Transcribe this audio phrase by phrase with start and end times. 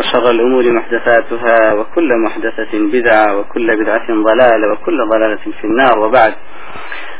[0.00, 5.98] وشر الأمور محدثاتها وكل محدثة بدعة وكل بدعة ضلالة وكل ضلالة في النار.
[5.98, 6.34] وبعد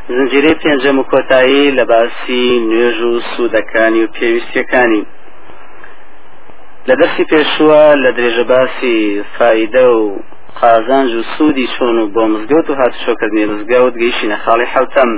[0.08, 5.02] زنجیرەی پێنجەم و کۆتایی لە باسی نوێژ و سوودەکانی و پێویستیەکانی
[6.88, 10.18] لە دەستی پێشووە لە درێژە باسی فائیدە و
[10.60, 15.10] قازانج و سوودی چۆن و بۆ مزگەوت و هاتوشۆکردنی مزگەوت گەیشتینە خاڵی حوتەم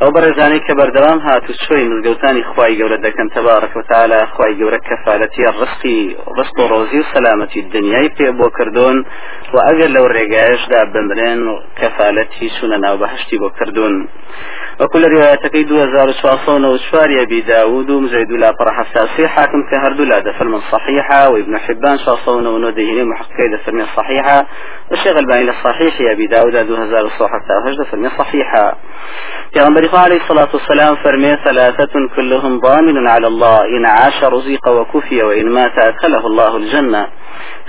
[0.00, 4.78] ئەو بەڕێزانەی کە بەردەوام هات و چۆی مزگەوتانی خی گەورە دەکەن تەبارەک وتعالى خی گەورە
[4.88, 6.00] کەفاەتی ڕستی
[6.36, 8.98] ڕست و ڕۆزی و سەلامەتی دنیای پێ بۆ کردوون
[9.54, 13.94] و ئەگەر لەو ڕێگایشدا بمرێن و کەفاەتی سونە ناو بەهشتی بۆ کردوون.
[14.80, 21.28] وەکو لە ریواەتەکەی 2494 أبي داود ومزيد لا فرح حساسي حاكم كهردو لا دفرم صحيحة
[21.28, 24.46] وابن حبان شاصون ونودهين محققي دفرم صحيحة
[24.90, 28.76] والشيخ الباني الصحيح أبي داود 2016 دفرم صحيحة
[29.84, 33.64] پیغمبر عليه الصلاة والسلام فرمي ثلاثة كلهم ضامن على الله.
[33.64, 37.06] إن عاش رزق وكفي وإن مات أدخله الله الجنة.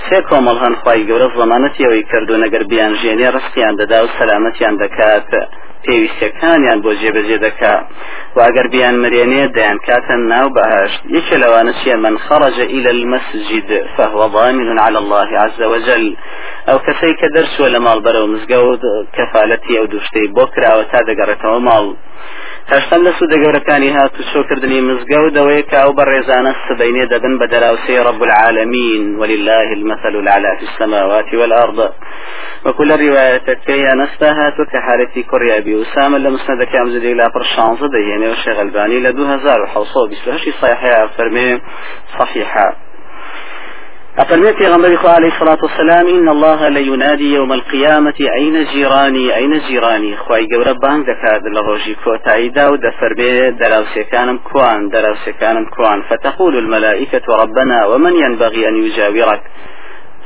[0.09, 4.75] سێ کۆمەڵ هەن خی گەورە زمانەتیەوەی کردو نەگەر بیان ژێنێ ڕستیان دەدا و سەلامەتیان
[5.85, 7.75] پێویستەکانیان بۆ جێبەجێ دەکا.
[8.37, 11.01] واگەر بیان مرێنێ دەیان کاتە ناو بەهشت.
[11.15, 16.05] یەکێ لەوانە چیە من خرج إلى المسجد فهو ضامن على الله عز وجل.
[16.67, 18.83] ئەو کەسەی کە دەرچووە لە ماڵ بەرەو مزگەوت
[19.15, 21.85] کەفاەتی ئەو دوشتەی بۆ کراوە تا دەگەڕێتەوە ماڵ.
[22.73, 27.47] هەشتم لە سوودە گەورەکانی هات و شۆکردنی مزگەوت دەوەیە کە ئەو بەڕێزانە سبەینێ دەبن بە
[27.53, 31.79] دەراوسەی رب العالمين ولله المثل الأعلى في السماوات والأرض.
[32.65, 38.27] وكل رواية كي أنستا هاتو كحالتي كوريا بي أسامة لمسند كام زدي لا برشانزة ديني
[38.29, 41.61] وشيخ الباني لدو هزار وحوصو بسوهشي صحيحة فرمي
[42.19, 42.84] صحيحة.
[44.17, 50.17] أفرمي في غمر عليه الصلاة والسلام إن الله لينادي يوم القيامة أين جيراني أين جيراني؟
[50.17, 56.01] خواي قورا بان دكاد لغوشي كوتاي داود فرمي دراوسي كانم كوان دراوسي كانم كوان.
[56.09, 59.41] فتقول الملائكة ربنا ومن ينبغي أن يجاورك؟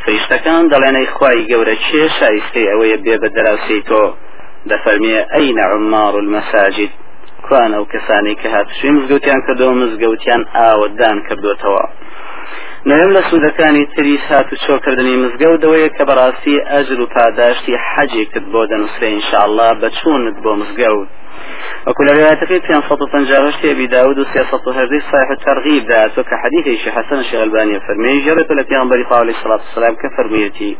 [0.05, 4.13] فيشتكان دلنا إخواي قورا چه شايستي أوي بيب دراوسي تو
[4.65, 6.89] دفرمي أين عمار المساجد؟
[7.49, 11.85] كوان أو كساني كهات شوي مزقوتيان كدو مزقوتيان آودان كردو توا
[12.87, 18.61] نەوێم لە سوودەکانی تریس هات و چۆکردنی مزگەوتەوەیە کە بەڕاستی ئەجر و پاداشتی حەجێکت بۆ
[18.71, 21.09] دەنووسێ ئینشاءله بەچوونت بۆ مزگەوت.
[21.87, 25.83] وكل رواياتك في أنصت فنجاوشت أبي داود وسياسة هذه صحيح الترغيب.
[25.91, 28.77] ذات كحديث شيخ حسن الشيخ الباني فرمي جرت لك يا
[29.11, 30.77] عليه الصلاة والسلام كفرميتي.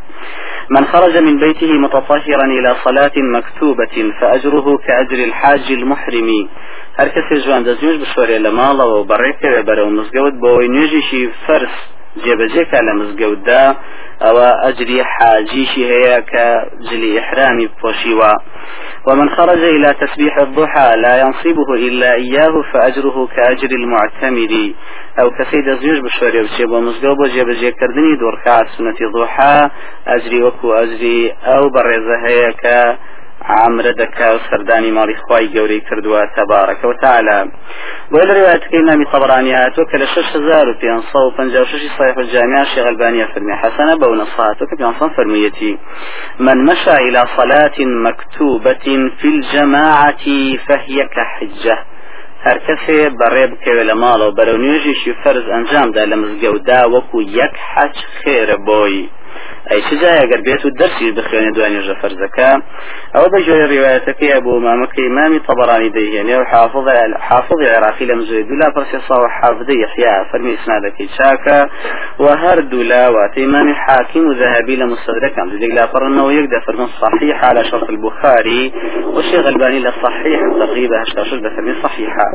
[0.70, 6.50] من خرج من بيته متطهرا إلى صلاة مكتوبة فأجره كأجر الحاج المحرم
[7.00, 7.64] هەر کەسێ جوان
[8.02, 11.76] بشۆرێ لە ماڵەوە و بەڕێکەوێ بەرەو مزگەوت بۆەوەی نوێژیشی فەرس
[12.24, 13.64] جێبەجێکە لە مزگەوتدا
[14.24, 16.46] ئەوە ئەجری حاجیشی هەیە کە
[16.88, 18.32] جلی إحرامی پۆشیوە
[19.08, 24.74] ومن خرج إلى تسبيح الضحى لا ينصيبه إلا إياه فأجره كأجر المعتمر
[25.22, 29.70] أو كسيد زيوج بشوري وشيب ومزقو بو جيب كردني دور كعب سنة ضحى
[30.08, 32.96] أجري وكو أجري أو برزة هيك
[33.48, 37.40] عامرە دەکا و سەردانی ماڵی خی گەورەی کردووە تەبارەکە و تعالا
[38.12, 43.96] بۆ لە ڕێواتەکەی نامی طبرانی هاتووە کە لە 6556 صحيح الجامعة شيخ البانية فرمي حسنة
[43.96, 45.78] بو نصاتك بيانصان فرميتي
[46.40, 48.86] من مشى إلى صلاة مكتوبة
[49.20, 50.26] في الجماعة
[50.68, 51.78] فهي كحجة.
[53.20, 59.10] بەڕێ بکەوێت لە ماڵەوە بەرەو نوێژیشی فەرز ئەنجامدا لە مزگەوتدا وەکو یەک حەج خێرە بۆی.
[59.70, 62.50] ئەی چجا ئەگەر بێت و دەرسی بخوێنێ دوانی ژە فەرزەکە
[63.16, 66.88] ئەوە بە ژێر ڕواەتەکەی بۆ مامەکەی مامی طبرانی دەیهێنێ و حافظ
[67.30, 71.60] حافظ عراقی لە مزوی دولا پرسی ساوە حافظ یحیا فەرمی ئسنادەکەی چاکە
[72.24, 76.90] و هەردوو لا واتەی مامی حاکم و ذهبی لە مستدركم لذلك لا فرنه يقدر فرمان
[77.02, 78.74] صحيح على شرط البخاري.
[79.14, 82.28] والشيخ الباني للصحيح تقريبا هشتاشر بفرمي صحيحة.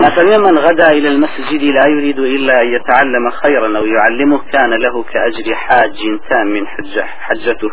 [0.00, 5.02] أفمن من غدا إلى المسجد لا يريد إلا أن يتعلم خيرا أو يعلمه كان له
[5.02, 5.98] كأجر حاج
[6.30, 7.70] تام من حجة حجته.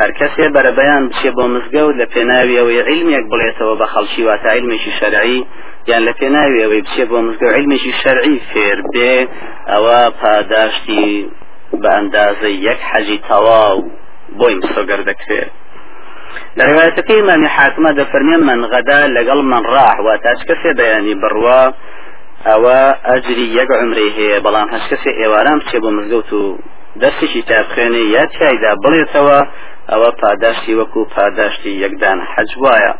[0.00, 5.44] هركسي بر بيان بشي بو لبناوي أو علم يقبليته وبخلشي واتا علمي شرعي
[5.88, 9.28] يعني لبناوي أو بشي بو مزقود علمي شرعي فير بي
[9.68, 11.28] أو پاداشتي
[11.72, 13.90] بأندازي يك حجي تواو
[14.32, 15.50] بوي مسوقر دكتير
[16.56, 21.72] لروايتكي من حاكمة دفرمي من غدا لقل من راح واتاش كسي بياني بروا
[22.46, 22.68] او
[23.04, 26.58] اجري يق عمري هي بلان هاش كسي ايوارام چه بمزقوتو
[27.00, 29.38] دەستێکی تابخێنی یا تایدا بڵێتەوە
[29.90, 32.92] ئەوە پاداشتی وەکو پاداشتی یەکدان حەج وایە.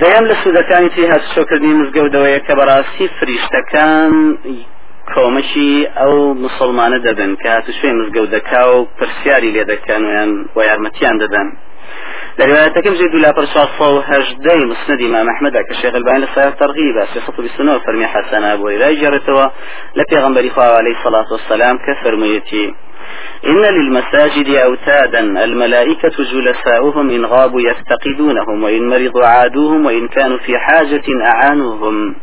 [0.00, 4.12] دەیان لە سوودەکانی تری هەستشۆکردنی مزگەوتەوەیە کە بەڕاستی فریشتەکان
[5.12, 6.14] کۆمەشی ئەو
[6.44, 11.48] مسلمانە دەبن کە هاتوشوێ مزگەوت دەکا و پرسیاری لێ دەکەن ویان و یارمەتیان دەدەن.
[12.38, 17.78] لروايتكم زيد لا برشا صو هجدي مسند إمام أحمد كشيخ البعين لصير ترغيب سيخط بسنة
[17.78, 19.46] فرمي حسن أبو إلا جرتوا
[19.96, 22.74] لكي غنبري عليه الصلاة والسلام كفر ميتي
[23.46, 31.02] إن للمساجد أوتادا الملائكة جلساؤهم إن غابوا يفتقدونهم وإن مرضوا عادوهم وإن كانوا في حاجة
[31.24, 32.14] أعانوهم.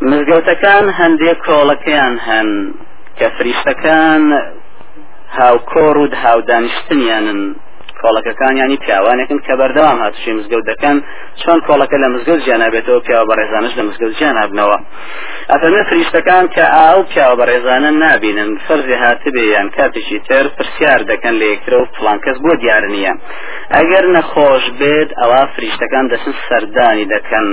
[0.00, 2.48] مزگەوتەکان هەندێک کۆڵەکەیان هەن
[3.18, 4.22] کە فریشتەکان
[5.36, 7.40] هاو کۆڕ و هاو دانیشتنیانن
[8.00, 10.96] کۆڵەکەکان ینی پیاوانێکن کە بەردەوام هاتوشی مزگەوت دەکەن
[11.40, 14.78] چۆن کۆڵەکە لە مزگەوت جیانابێتەوە پیاوە بەڕێزانش لە مزگەوت جیانابنەوە.
[15.50, 21.46] ئەفەرمێ فریشتەکان کە ئاو پیاوە بەڕێزانە نابینن فەرزی هاتبێ یان کاتێکی تر پرسیار دەکەن لە
[21.52, 23.12] یەکرە و فلان کەس بۆ دیار نییە.
[23.76, 27.48] ئەگەر نەخۆش بێت ئەوە فریشتەکان دەچن سەردانی دەکەن.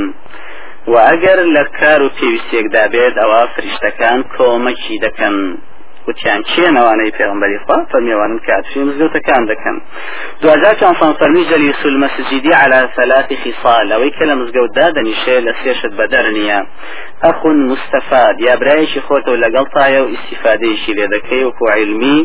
[0.92, 5.38] و ئەگەر لە کار و پێویستێکدا بێت ئەوە فریشتەکان کۆمەکی دەکەن.
[6.08, 9.78] وتیان چێنەوانەی پێغمبەری خوا؟ فەرمیێوانن کاتفی مزگەوتەکان دەکەن.
[10.42, 15.54] دوجار چۆن فەرمی جەلی سول مەسجدی على ثلاث خصال ئەوەی کە لە مزگەوتدا دەنیشێ لە
[15.62, 16.60] سێشت بەدەر نییە.
[17.26, 22.20] ئەخون مستەفاد یا برایەکی خۆتەوە لەگەڵ تایە و ئیسیفادەیەشی لێ دەکەی وەکو علمی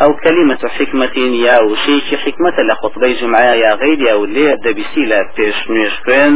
[0.00, 5.20] ئەو کەلیمەت حکمەتین یا وشەیەکی حکمەتە لە خطبەی جمعە یا غیری ئەو لێ دەبیسی لە
[5.36, 6.34] پێش نوێش خوێن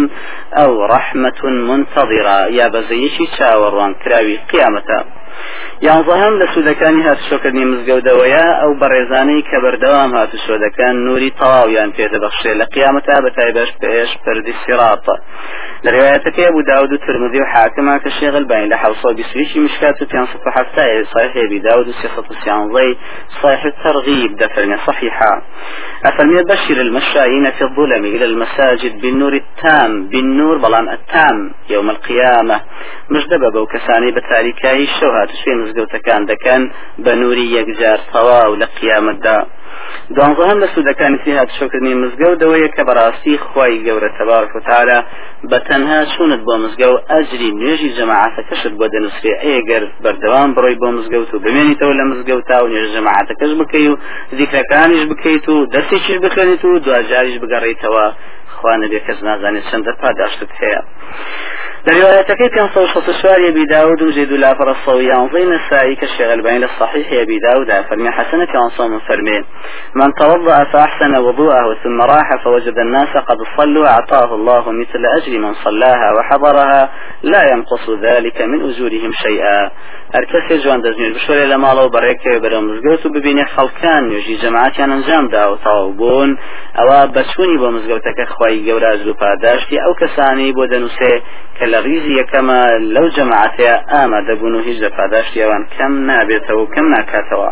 [0.58, 1.38] ئەو ڕەحمەت
[1.68, 4.38] منتەظیرا یا بەزەیەکی چاوەڕوان کراوی
[5.86, 12.66] یانزەهم لە سوودەکانی هاتوشۆکردنی مزگەوتەوەیە ئەو بەڕێزانەی کە بەردەوام هاتوشۆ دەکەن نوری تەواویان پێدەبەخشێ لە
[12.74, 15.14] قیامەتا بە تایبەش پێش پردی سیڕاتە
[15.84, 20.02] لە ڕوايەتەکە ابو داود و ترمذی و حاکمە کە شێغل باین لە حوصە بیسویشی مشکات
[20.02, 22.96] و پیانسە و حفتای صحیح ابي داود و سيخط سيانزي
[23.42, 25.42] صحيح الترغيب دفرنا صحيحة
[26.04, 32.60] أفرمي بشر المشايين في الظلم إلى المساجد بالنور التام بالنور بلان التام يوم القيامة
[33.10, 34.86] مش دبا بو كساني بتاريكاي
[35.30, 39.46] الشوهات شوي مزقوتكان دكان بنوري يكجار طواو لقيامة دا
[40.10, 44.98] دوانزەهم لە سوودەکانی هات شۆکردنی مزگەوتەوەیە کە بەڕاستی خی گەورە تەبارک و تعالا
[45.50, 49.32] بە تەنها چونت بۆ مزگە و ئەجری نوێژی جەماعاتەکەشت بۆ دەنووسێ.
[49.46, 53.98] ئەگەر بەردەوام بڕۆی بۆ مزگەوت و بمێنیتەوە لە مزگەوتا و نوێژ جەماعاتەکەش بکەی و
[54.38, 58.06] زیکرەکانیش بکەیت و دەستێکیش بخێنیت و دوجاریش بگەڕیتەوە.
[58.58, 60.80] خوانە بێ کەس نازانێت چەندە پاداشتت هەیە.
[61.86, 67.38] لروايتك كان صوت شوار أبي داود وزيد لا فرصوي أنظين السائي كالشيخ البين الصحيح أبي
[67.38, 69.44] داود فرمي حسنة كان صوم فرمي
[69.94, 75.54] من توضأ فأحسن وضوءه ثم راح فوجد الناس قد صلوا أعطاه الله مثل أجر من
[75.54, 76.90] صلاها وحضرها
[77.22, 79.70] لا ينقص ذلك من أجورهم شيئا.
[80.14, 85.42] هەرکەسێ جوان دەستنوێت بشۆرێ لە ماڵەوە بەڕێکەوە بەرەو مزگەوت و ببینێ خەڵکان نوێژی جەماعاتیان ئەنجامدا
[85.50, 86.30] و تاو بوون.
[86.78, 89.76] ئەوە بەچوونی بۆ مزگەوتەکە خی گەوراز و پاداشتی.
[89.84, 91.14] ئەو کەسانی بۆ دەنووسێ
[91.56, 92.60] کە لە ڕیزی یەکەمە
[92.94, 97.50] لەو جەماعاتەیە ئامادەبوون و هیچ لە پاداشتی ئەوان کەم نابێتەوە و کەم ناکاتەوە.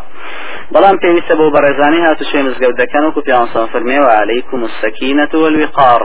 [0.72, 6.02] بەڵام پێویستە بۆ بەڕێزانی هاتوشێ مزگەوتەکان وکو پیانسان فەرمێوە عەلەیکم السەکینەت والوقار.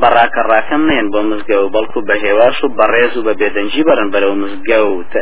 [0.00, 4.34] بەڕاکە ڕاکە مەڕۆن بۆ مزگەوت بەڵکو بە هێواش و بەڕێز و بە بێدەنجی بەرن بەرەو
[4.42, 5.12] مزگەوت.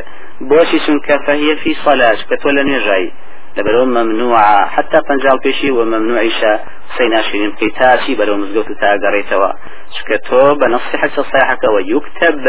[0.51, 3.11] بۆشی چونکە فهي في صلاة کە تۆ لە نوێژایی؟
[3.57, 6.53] لەبەرەوە ممنوعە حتا پنجال پێشی و ممنوعیشە
[6.91, 9.51] قسەی ناشرین بکەی تاچی بەرەو مزگەوت و تاگەڕێتەوە
[9.95, 12.45] چکە تۆ بە نصی حەج صحیحەکەەوە یکتب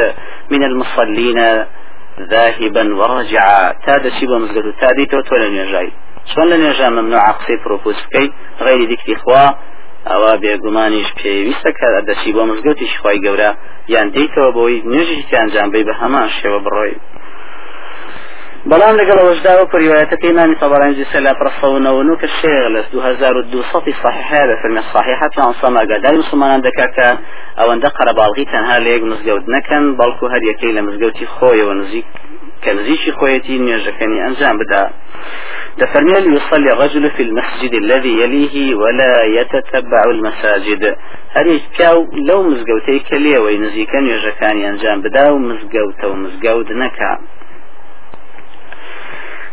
[0.52, 1.40] من المصلين
[2.32, 5.94] ذاهبا ورجعا تا دەچی بۆ مزگەوت و تا دیتەوە تۆ لە نوێژایی
[6.32, 8.28] چۆن لە نوێژە ممنوع قسەی پرۆپۆس بکەی
[8.66, 9.44] غیری دیکتی خوا
[10.10, 13.52] ئەوە بێگومانیش پێویستە کە دەچی بۆ مزگەوتی خی گەورە
[13.94, 16.96] یان دیتەوە بۆی نوێژی تیانجان بی بە هەمان شێوە بڕۆی
[18.72, 24.84] بەڵام لەگەڵ ئەوەشداوە پریوایەتەکەی نامی طبرانجی سەلا پرسەونەوە کە شێغ لە 2200 صحیحە لە فەرمی
[24.94, 26.96] صحیحە پیان سەماگاداری مسلمانان دەکات
[27.60, 32.06] ئەوەندە قەرەباڵغی تەنها لە یەک مزگەوت نەکەن بەڵکو هەر یەکەی لە مزگەوتی خۆیەوە نزیک
[32.64, 34.84] کە نزیکی خۆیەتی نوێژەکەنی ئەنجام بدا.
[35.80, 40.84] دفرمي يصلي الرجل في المسجد الذي يليه ولا يتتبع المساجد.
[41.36, 45.26] هەر پیاو لەو مزگەوتەی کە لێەوەی نزیکە نوێژەکانی ئەنجام بدا.
[45.34, 47.12] و مزگەوتە و مزگەوت نەکە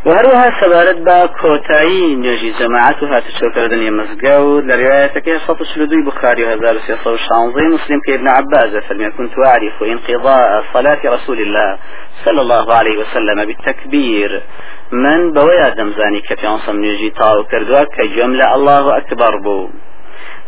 [0.09, 6.49] وهروها سەبارەت بە کۆتایی نوێژی جەماعات و هاتوچۆکردنی مزگەوت لە ڕوايتەکەی سەد شلودوی بخاري و
[6.49, 11.79] 1316 مسلم كابن عباس فرمي كنت أعرف انقضاء صلاة رسول الله
[12.25, 14.43] صلى الله عليه وسلم بالتكبير.
[14.93, 19.69] من بويا دمزاني كفي عنصم نوێژی تاو کردووە کە جملة الله أكبر بو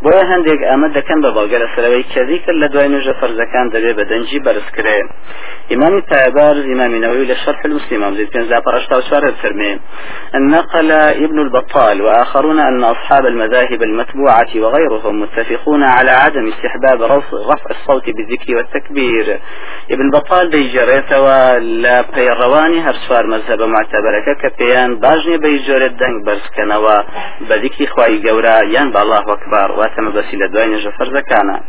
[0.05, 3.95] بۆیە هەندێک ئەمە دەکەن بە بەڵگە لە سەرەوەی کەزی کرد لە دوای نوێژە فەرزەکان دەبێت
[3.99, 4.99] بە دەنجی بەرزکرێ
[5.75, 9.79] إمام تابار إمام نووي لشرح المسلم ومزيد كان زابر أشتا وشارة فرمي
[10.35, 17.03] نقل ابن البطال وآخرون أن أصحاب المذاهب المتبوعة وغيرهم متفقون على عدم استحباب
[17.51, 19.41] رفع الصوت بالذكر والتكبير.
[19.91, 27.03] ابن بطال بيجريت ولا بيرواني هرسوار مذهب معتبرك كبيان باجني بيجريت دنگ برسكنوا
[27.41, 31.61] بذكر خواي قورا يان بالله أكبر واتم بسي لدوين جفر زكانا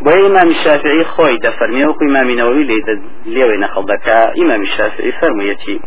[0.00, 2.66] بو إمام الشافعي خوي دفرمي وكو إمام نووي
[3.26, 4.08] ليوي نخضك
[4.42, 5.80] إمام الشافعي فرميتي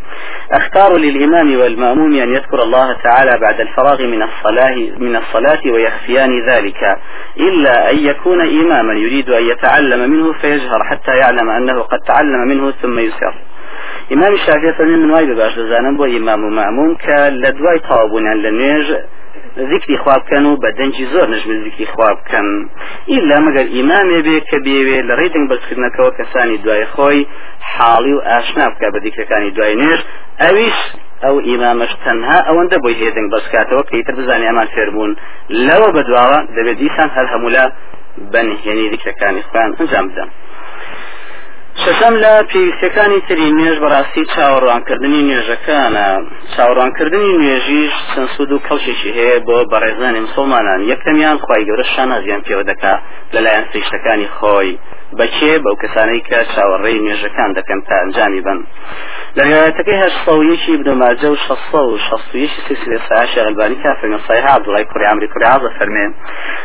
[0.52, 6.98] اختار للإمام والمأموم أن يذكر الله تعالى بعد الفراغ من الصلاة من الصلاة ويخفيان ذلك.
[7.40, 12.72] إلا أن يكون إماما يريد أن يتعلم منه فيجهر حتى يعلم أنه قد تعلم منه
[12.72, 13.36] ثم يسر.
[14.14, 18.96] إمام الشافعي فرمي من وايد باش دزانم بو إمام ومأموم كالدواي طوابون لنيج
[19.72, 22.48] ذكری خواب بکەن و بە دەنجی زۆر نژمن ذکری خواب بکەن
[23.12, 27.28] ئیلا مەگەر ئیمامێ بێ کە بێوێ لە ڕێدنگ بەرزکردنەکەەوە کەسانی دوای خۆی
[27.74, 30.00] حاڵی و ئاشنا بکە بە دیکەکانی دوای نێژ
[30.42, 30.80] ئەویش
[31.24, 35.12] ئەو ئیمامەش تەنها ئەوەندە بۆی هێدنگ بەسکاتەوە کەیتر بزانانی ئەمان فێربوون
[35.68, 37.66] لەوە بەدواوە دەبێت دیسان هەر هەمولا
[38.34, 40.30] بەنهێنی دیکەکانی خوان ئەنجام بدەن.
[41.84, 46.08] شەشەم لە پێویستەکانی تری نوێژ بەڕاستی چاوەڕوانکردنی نوێژەکانە.
[46.54, 50.80] چاوەڕوانکردنی نوێژیش سنسود و کەوشێکی هەیە بۆ بەڕێزانی مسلمانان.
[50.92, 52.94] یەکەمیان خی گەورە شانازیان پێوە دەکا
[53.34, 54.72] لەلایەن سیشتەکانی خۆی.
[55.18, 58.60] بەچێ بەو کەسانەی کە چاوەڕێی نوێژەکان دەکەن تا ئەنجامی بن.
[59.38, 64.46] روايتەکەی هەر سەویەکی ابن ماجە و شەسە و شەستویەکی سلسلة سعاشة الباني كافر من صحيح
[64.56, 66.16] عبد الله كوري عمري كوري عزة فرمين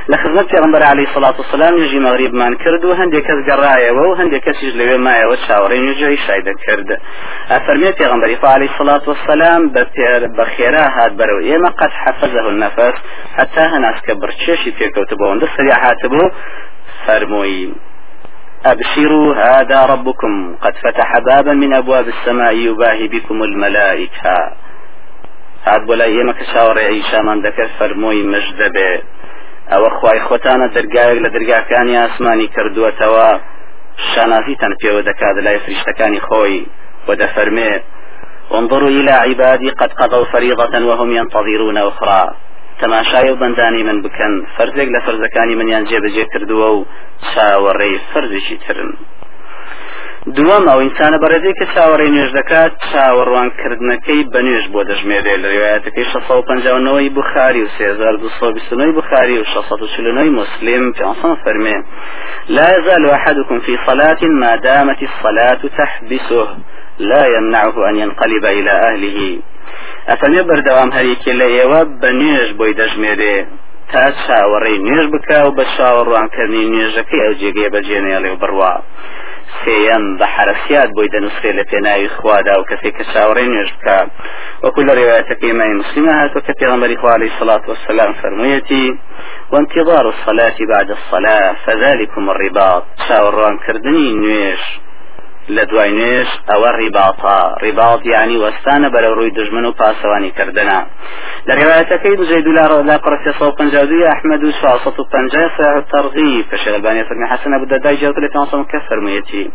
[0.08, 4.42] لخدمت پیغمبر عليه الصلاة والسلام نجي مغرب من کرد و هەندێک کەس گەڕایەوە و هەندێک
[4.46, 6.88] کەسیش لەوێ مایەوە چاوەڕێی نوێژەی شایدە کرد
[7.50, 9.62] ئەفەرمێ پیغمبری خوا عليه الصلاة والسلام
[10.38, 11.38] بخێرا هات بەرەو.
[11.48, 12.96] ئێمە قد حفظه النفس
[13.36, 16.30] حتى هەناس کە برچێشی پێکەوت بۆ ئەوەندە سریع هاتبوو
[17.06, 17.72] فەرمووی
[18.66, 20.56] أبشروا هذا ربكم.
[20.62, 24.36] قد فتح بابا من أبواب السماء يباهي بكم الملائكة.
[25.66, 28.90] هاد بۆ لای ئێمە کە چاوەڕێ ئیشامان دەکرد فەرمۆی مژدە بێ
[29.72, 33.28] ئەوە خی خۆتانە دەرگایەک لە دەرگاکانی ئاسمانی کردووەتەوە
[34.10, 36.66] شانازیتان پێوە دەکات لای فریشتەکانی خۆی
[37.08, 37.72] ودەفەرمێ
[38.58, 42.22] انظروا إلى عبادي قد قضوا فريضة وهم ينتظرون أخرى.
[42.80, 44.34] تەماشای و بەندانی من بکەن.
[44.56, 46.86] فەرزێک لە فەرزەکانی منیان جێبەجێ کردووە و
[47.30, 48.92] چاوەڕێی فەرزێکی ترن.
[50.36, 54.40] دووەم ئەو ئینسانە بەڕێزەی کە چاوەڕێی نوێژ دەکات چاوەڕوانکردنەکەی بە
[54.72, 55.34] بۆ دەژمێرێ.
[55.42, 61.76] لە ڕێوایەتەکەی 659 بخاری و 3229 بخاری و 649 مسلم پیانسان فەرمێ
[62.56, 66.48] لا يزال أحدكم في صلاة ما دامت الصلاة تحبسه
[66.98, 69.38] لا يمنعه أن ينقلب إلى أهله.
[70.08, 73.36] ئەفەمێ بەردەوام هەریکێ لە ئێوە بە نوێژ بۆی دەژمێرێ.
[73.92, 78.74] تا چاوەڕێی نوێژ بکە و بە چاوەڕوانکردنی نوێژەکەی ئەو جێگەی بەجێنێڵێ و بڕوا.
[79.60, 83.98] سێەم بە حرەسیات بۆی دەنووسێ لە پێناوی خوادا و کەسێک کە چاوەڕێ نوێژ بکە.
[84.64, 88.86] وەکو لە ڕێوایەتەکەی مای مسلمە هاتوە کە پێغەمبەری خوا عەلەیهی سەڵات وەسەلام فەرموویەتی
[89.52, 92.84] وانتظار الصلاة بعد الصلاة فذلكم الرباط.
[93.06, 94.62] شاوەڕوان کردنی نوێژ
[95.48, 100.78] لە دوای نوێش ئەوە ڕیباڵتا ڕیباڵ یعنی وەستانە بەرە ڕووی دژمن و پاسەوانی کردنا
[101.48, 104.50] لە ڕێوایەتەکەی دژەی دولار لا قڕسێ سە پنجادوی ئەحمد و
[105.92, 109.50] تەرغیب كشغلبانية فرمي حسن أبو الدرداء جاءت لتنصم كفرميتي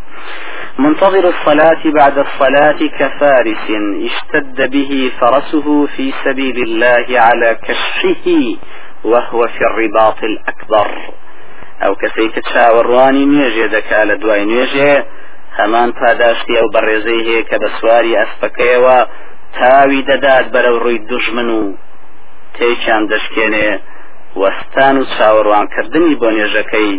[0.78, 3.70] منتظر الصلاة بعد الصلاة كفارس.
[4.08, 8.56] اشتد به فرسه في سبيل الله على كشفه
[9.04, 10.88] وهو في الرباط الأكبر.
[11.82, 15.02] أو كسيك تشاورواني نيجي دكا لدواي نيجي
[15.58, 18.98] هەمان پاداشتی ئەو بەڕێزەی هەیە کە بە سواری ئەسپەکەیەوە
[19.58, 21.62] تاوی دەدات بەرەو ڕووی دوژمن و
[22.56, 23.68] تێکیان دەشکێنێ
[24.40, 26.92] وەستان و چاوەڕوانکردنی بۆ نێژەکەی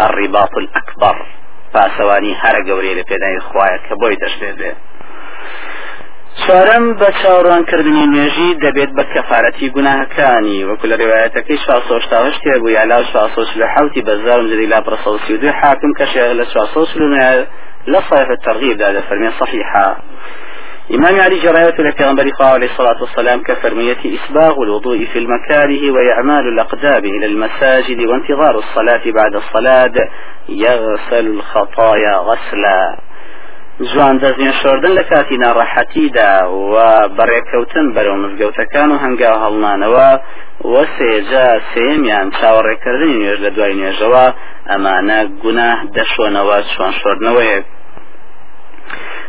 [0.00, 1.18] ئەڕیباط ئەکبەر
[1.72, 4.50] پاسەوانی هەرە گەورەی لە پێدای خوایە کە بۆی دەشتێ
[6.42, 12.98] چوارم بە چاوەڕوانکردنی نوێژی دەبێت بە کەفاەتی گوناهەکانی وەکو لە ڕێوایەتەکەی شهشت هەبوو یا لا
[13.60, 16.44] لە حوتی بەزارم جدی لا پرسەوسی دو حاکم کەشێ لە
[17.86, 19.96] لا صحيح الترغيب هذا فرمية صحيحة.
[20.94, 27.26] إمام علي جراية لكيغمبر عليه الصلاة والسلام كفرمية إسباغ الوضوء في المكاره وإعمال الأقدام إلى
[27.26, 30.08] المساجد وانتظار الصلاة بعد الصلاة
[30.48, 32.96] يغسل الخطايا غسلا.
[33.80, 36.32] جوان دەستێن شۆردن لە کاتی ناڕەحەتیدا
[36.70, 36.74] و
[37.16, 40.08] بەڕێککەوتن بەرەو مزگەوتەکان و هەنگا هەڵنانەوە
[40.72, 44.24] وە سێجا سێمیان چاوەڕێکردنی نوێژ لە دوای نوێژەوە
[44.70, 47.64] ئەمانە گوناه دەشۆنەوە چۆن شۆردنەوەیەک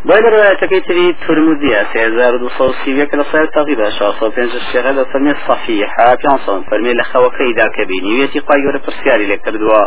[0.07, 4.91] بۆی لە ڕواەتەکەی تری تورمودیە سێزار دو سە سیوەکە لە سەر تەقیبە شاسە پێنج شێغە
[4.97, 9.83] لە فەرمی صفیحا پیانسان فەرمی لە خەوەکەیدا کە بینیوێتی خی گەورە پرسیاری لێ کردووە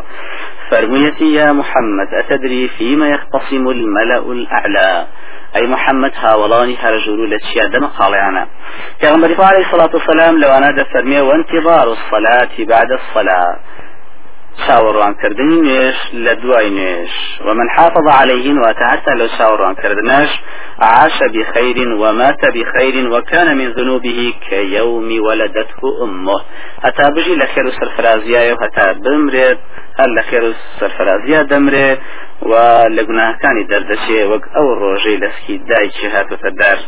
[0.71, 5.07] فرميتي يا محمد أتدري فيما يختصم الملأ الأعلى.
[5.57, 8.47] أي محمد هاولاني هرجولو لتشيا دم قالعنا
[9.01, 13.57] كما عليه الصلاة والسلام لو أنا دفرمي وانتظار الصلاة بعد الصلاة.
[14.59, 17.13] چاوەڕوانکردنی نوێش لە دوای نوێش
[17.47, 20.31] ومن حافظ عليهن واتحتى لو چاوەڕوانکردنش
[20.81, 26.41] عاش بخير ومات بخير وكان من ذنوبه كيوم ولدته أمه.
[26.85, 29.59] هتا بجي لخير سرفرازيا هتا بمرد
[29.99, 31.99] هل لخير سرفرازيا دمره
[32.43, 32.53] و
[32.97, 36.79] لقناهكاني دردشي وق أو الروجي لسكي دايشي هاتو فدار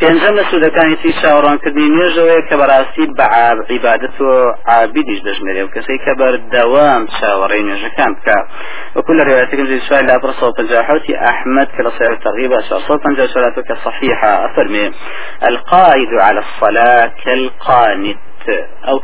[0.00, 3.26] پێنجەم لە سوودەکانی سی چاوەڕانکردنی نوێژەوەی کە بەڕاستی بە
[3.70, 4.30] عیبادەت و
[4.72, 8.38] عابیدیش دەژمێرێ و کەسەی کە بەردەوام چاوەڕێی نوێژەکان بکە.
[8.96, 14.90] وكل رواياتكم زي سؤال لا برصة وبنجاحوتي أحمد كلا صير تغيبة شخصة بنجاحوتك كصحيحة أفرمي
[15.48, 18.18] القائد على الصلاة كالقانت.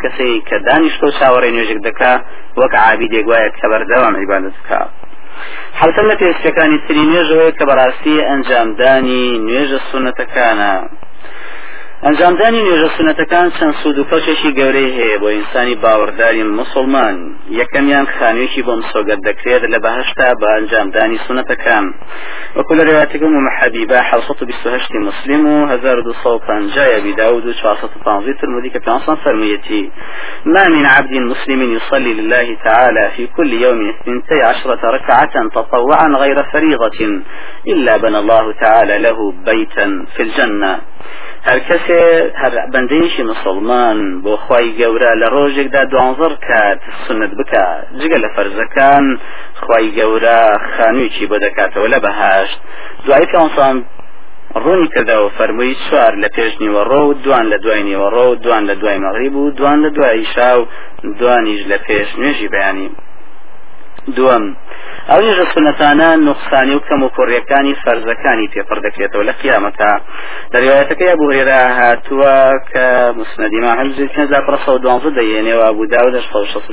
[0.02, 2.22] كسي كدانش تو شاورين يجيك دكا
[2.56, 4.88] وك عابد يقوايا كبر دوام عبادتك
[5.80, 10.74] حوتە لە پێستەکانی تری نوێژەوەی کە بەڕاستی ئەنجامدانی نوێژە سونەتەکانە.
[12.06, 17.16] ئەنجامدانی نوێژە سنەتەکان چەند سوود و کەوچێکی گەورەی هەیە بۆ ئینسانی باوەڕداری مسلمان.
[17.60, 21.86] یەکەمیان خانوێکی بۆ مسۆگەت دەکرێت لە بەهشتا بە ئەنجامدانی سنەتەکان.
[22.56, 29.16] وەکو لە ڕێواتەکەم و محەبیبە 1920 مسلم و 1250 أبي داود و 415 ترمذي كبتانصان
[29.24, 29.90] فرميتي
[30.46, 36.42] ما من عبد مسلم يصلي لله تعالى في كل يوم اثنتي عشرة ركعة تطوعا غير
[36.52, 37.00] فريضة
[37.72, 39.86] إلا بنى الله تعالى له بيتا
[40.16, 40.80] في الجنة.
[41.48, 42.02] هەر کەسێ
[42.42, 47.66] هەر بەندەیشی مسلمان بۆ خی گەورە لە ڕۆژێکدا دوانزەر کات سنت بکە.
[48.00, 49.04] جگە لە فەرزەکان
[49.64, 50.40] خی گەورە
[50.74, 52.58] خانوویی بۆ دەکاتەوە لە بەهاشت
[53.04, 53.26] دوای
[53.58, 53.76] پێسان
[54.64, 58.74] ڕوونی کردەوە فەرمووی چوار لە پێشنیوە ڕۆ و دوان لە دوای نیوەڕۆ و دوان لە
[58.80, 60.60] دوای مەغریب و دوان لە دوای شاو
[61.20, 62.88] دوانیش لە پێش نوێژی بەیانی.
[64.16, 64.44] دووەم
[65.10, 69.90] ئەو نێژە سنەتانە نقصانی و کەم و کوڕیەکانی فەرزەکانی پێپڕ دەکرێتەوە لە قیامەتە
[70.52, 72.36] دەریوایەتەکەی بوهێرا هاتووە
[72.70, 72.86] کە
[74.74, 76.20] و دوانزە دەیێنێەوە ئەبوو داودە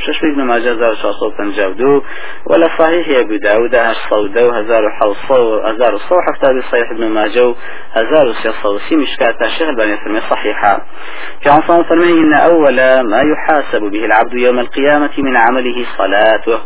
[0.06, 2.04] شش نماجە 1650
[2.50, 7.55] ولا صحيح أبو داود هشصودة وهزار وحوصة وهزار وصو حفتى صحيح ابن ماجه
[8.29, 10.81] وسيصة وسي مشكات الشيخ الباني فرمي صحيحة
[11.44, 16.60] كان صلى فرمي إن أول ما يحاسب به العبد يوم القيامة من عمله صلاته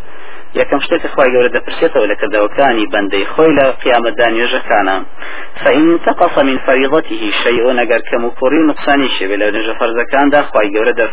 [0.55, 4.97] یەکەم شتێک خخوای گەورە دەپرسێتەوە لە کردەوەکانی بەندەی خۆی لە قیامەدا نوێژەکانە
[5.63, 10.69] فإن تقص من فريضته شيء نجر كمكوري نقصاني شبه لو نجا فرزا كان دا خواي
[10.69, 11.07] جورة دا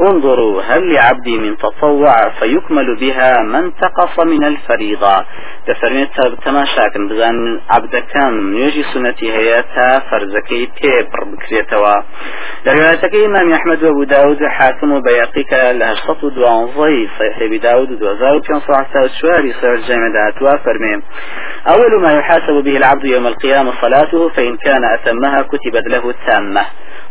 [0.00, 5.16] انظروا هل لعبدي من تطوع فيكمل بها من تقص من الفريضة
[5.66, 6.06] دا فرمي
[6.44, 11.94] تماشاكن بزان عبدا كان يجي سنتي هياتا فرزكي بيبر بكريتوا
[12.66, 19.64] لروايتك إمام أحمد وابو داود حاكم وبياقيك لهشتط دوان ضيف صحيح بداود دوان 1524 صحيح
[19.64, 20.58] الجامع دعاتوا
[21.66, 26.64] أول ما يحاسب به العبد يوم القيامة صلاته فإن كان أتمها كتبت له التامة.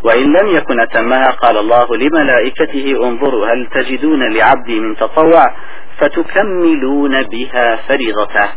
[0.03, 5.53] وإن لم يكن أتمها قال الله لملائكته انظروا هل تجدون لعبدي من تطوع؟
[5.99, 8.49] فتكملون بها فريضته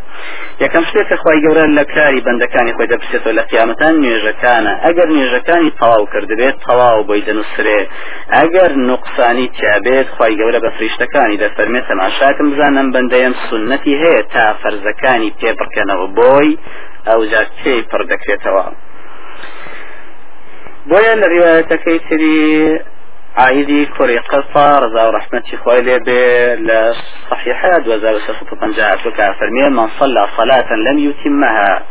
[0.62, 4.73] یەکەم شتێکە خی گەورە لە کاری بەندەکانی خۆی دەپسێتەوە لە قیامەتان نوێژەکانە.
[4.85, 7.81] ئەگەر نوێژەکانی تەواو کردبێت تەواو بۆی دەنووسرێ.
[8.37, 15.35] ئەگەر نقصانی تیابێت خی گەورە بە فریشتەکانی دەفەرمێت تەماشاکم بزانم بەندەیەم سنەتی هەیە تا فەرزەکانی
[15.40, 16.51] پێبڕکەنەوە بۆی
[17.09, 18.66] ئەو جار کێی پڕ دەکرێتەوە.
[20.90, 22.40] بۆیە لە ڕواەتەکەی تری
[23.37, 29.68] عائدي كوري قصة رضا ورحمة خوي لبي لصحيحة دوزار وسفة طنجاء فرمية.
[29.68, 31.83] من صلى صلاة لم يتمها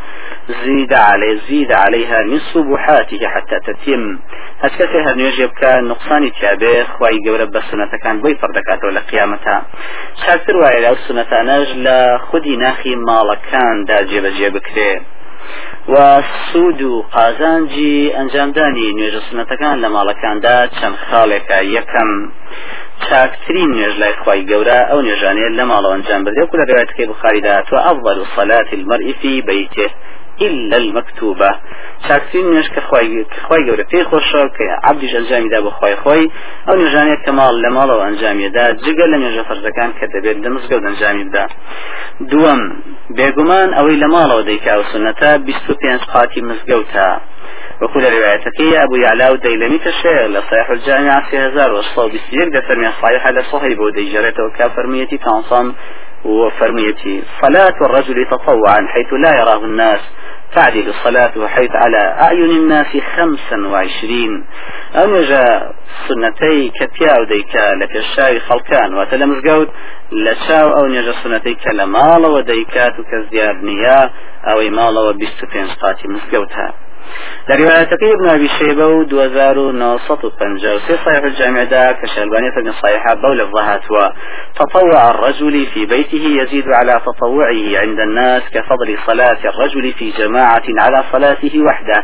[0.66, 4.20] زيد عليه زيد عليها من صبحاته حتى تتم.
[4.62, 9.66] هسكتي هر نيجي بكا نقصان تيابي خواي قورب بسنة كان بوي فردكاته لقيامتها
[10.26, 15.02] شاكتر وعلى السنة نجل خدي ناخي مالكان دا جيب جيب كريه
[15.94, 22.12] و سوود و قازانجی ئەنجامدانی نوێژە سنەتەکان لە ماڵەکاندا چەند خاڵێکە یەکەم.
[23.06, 27.56] چاکترین نوێژ لای خی گەورە ئەو نێژانێت لە ماڵەوە ئەنجام بدێ و لە ڕێتەکەی بخاریدا
[27.70, 29.88] تو ئەفضل صلاة المرء في بيته
[30.42, 31.52] إلا المكتوبة.
[32.08, 33.86] چاکترین نوێش کە خی گەورە.
[33.92, 36.26] پێی خۆشە کە عبدیش ئەنجامیدا بە خۆی خۆی.
[36.68, 40.84] ئەو نێژانێت کە ماڵ لە ماڵەوە ئەنجامیدا جگە لە نێژە فەرزەکان کە دەبێت لە مزگەوت
[40.88, 41.46] ئەنجامی بدا
[42.30, 42.62] دووەم
[43.18, 47.10] بێگومان ئەوەی لە ماڵەوە دەیکا و سنەتە 25 قاتی مزگەوتە.
[47.82, 53.44] وكل روايتك أبو يعلى وديلمي كشير لصحيح الجامع في هزار وصلوا بسير دفرمي صحيح على
[53.52, 55.74] صحيح ودي جريته وكافرميتي تنصم
[56.26, 60.00] وفرميتي صلاة الرجل تطوعا حيث لا يراه الناس
[60.56, 64.46] تعدل صلاته حيث على أعين الناس خمسا وعشرين.
[64.96, 65.72] أم يجا
[66.08, 69.70] سنتي كتيا وديكا لك الشاي خلقان وتلمز قود
[70.12, 73.56] لشاو أو يجا سنتي كلمال وديكات كزيار
[74.48, 76.74] أو مال وبستو بين قاتي مزقوتها
[77.50, 83.14] لروايتك ابن أبي شيبة و دوزار ونصط وطنجة وسي صحيح الجامع دا كشالبانية ابن صحيحة
[83.14, 83.82] بول الظهات
[84.56, 91.04] تطوع الرجل في بيته يزيد على تطوعه عند الناس كفضل صلاة الرجل في جماعة على
[91.12, 92.04] صلاته وحده.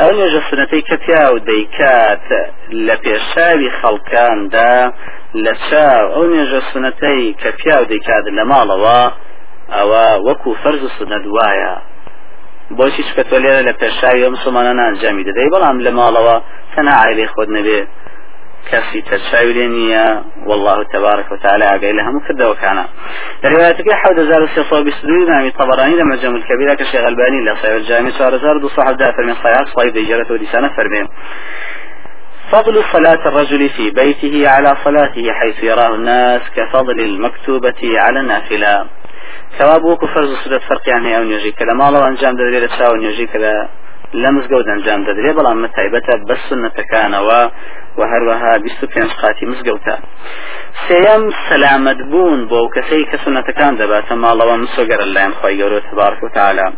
[0.00, 4.92] أو نجا سنتي كتيا وديكات لبيشاوي خلقان دا
[5.34, 9.10] لشاو نجا سنتي كتيا وديكات لمالوا
[9.70, 11.93] أو وكو فرز دوايا
[12.70, 16.36] بۆچی چکە تۆ لێرە لە پێشاوی مسلمانە ئەنجامی دەدەی بەڵام لە ماڵەوە
[16.74, 17.80] تەنها عیلی خۆت نەبێ
[18.70, 20.06] کەسی تەرچاوی لێ نییە
[20.48, 22.84] والله تبارك وتعالى ئاگەی لە هەموو کردەوەکانە
[23.42, 28.10] لروايتك حول زار السيصة بسدوي نامي طبراني لما جمع الكبيرة كشيخ الباني لا صحيح الجامع
[28.18, 31.08] شهر زار دو صاحب دافر من صحيح صحيح ديجرة وديسانة فرمين
[32.52, 38.86] فضل صلاة الرجل في بيته على صلاته حيث يراه الناس كفضل المكتوبة على النافلة.
[39.56, 42.70] کەوا بۆکو فەرز و سودەت فەرقیان هەیە ئەو نوێژی کە لە ماڵەوە ئەنجام دەدرێت لە
[42.76, 43.38] چاوە نوێژی کە
[44.22, 47.40] لە مزگەوت ئەنجام دەدرێ بەڵام مەتایبەتە بە سنەتەکانەوە
[47.98, 49.96] و هەروەها 25 قاتی مزگەوتە.
[50.88, 56.28] سێم سەلامت بوون بۆ کەسەی کە سنەتەکان دەباتە ماڵەوە مسۆگەرە لایەن خۆی گەورە تبارک و
[56.36, 56.68] تعالی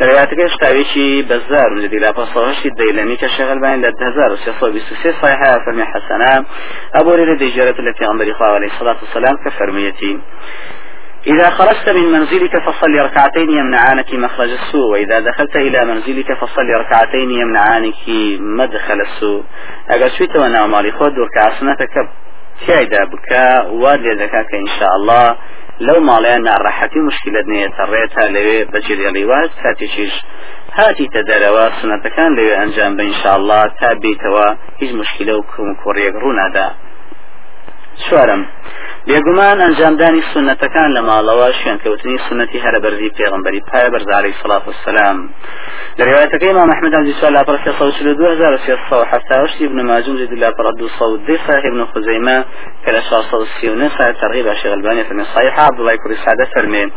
[0.00, 6.44] لەڕاتەکە شتاوێکی بەزار لەدی لا پاسەوەشی دەیلەمی کە شەغلبان لە 1923 صحيحة فرمي حسنة
[6.94, 10.12] أبو ريري ديجارة التي عمر عليه الصلاة والسلام كفرميتي
[11.26, 17.30] إذا خرجت من منزلك فصل ركعتين يمنعانك مخرج السوء وإذا دخلت إلى منزلك فصل ركعتين
[17.30, 18.08] يمنعانك
[18.40, 19.44] مدخل السوء.
[19.90, 22.08] أقل شويت وأنا مالي خود وركع سنتك
[22.66, 25.36] تيايدا بكا وادي ذكاك إن شاء الله
[25.80, 30.14] لو ماڵیان ناڕەحەتی مشکلت نییە تەڕێتە لەوێ بەجێری واز کاتێکیش
[30.78, 34.46] هاتی تەدەرەوە سنەتەکان لەوێ ئەنجام بە ئینشاءله تا بیتەوە
[34.80, 36.68] هیچ مشکلە و کوم کوڕێک ڕوونادا.
[38.04, 38.42] چوارم
[39.08, 45.18] بێگومان ئەنجامدانی سنەتەکان لە ماڵەوە شوێنکەوتنی سنەتی هەرە بەرزی پێغمبەری پایە بەرزاری سڵات وسلام.
[45.98, 47.42] لە ڕوايەتەکەی ما محمد عزیز لا
[49.42, 50.50] وشتي ابن ماجون زيد لا
[51.26, 52.44] دي صحيح ابن خزيمة
[52.86, 56.92] كلا شاء صوت سيوني صحيح ترغيب عشي غلباني فرمي صحيح عبد الله يكوري سعادة فرمي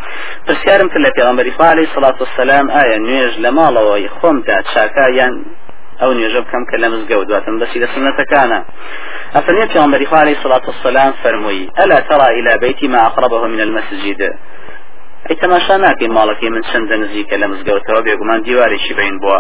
[0.48, 5.46] پرسیارم کرد لە پێغمبەری عليه الصلاة والسلام ئایا نوێژ لە ماڵەوەی خۆمدا چاکە یان
[6.02, 8.60] ئەو نوێژە بکەم کە لە مزگەوت دواتم بەسی لە سنەتەکانە
[9.36, 14.22] أفرمي في عمر عليه الصلاة والسلام فرموي ألا ترى إلى بيتي ما أقربه من المسجد؟
[15.30, 19.40] أي تماشا ناكي مالكي من شند نزيك لمزقوتها بيقمان ديواري شبين بوا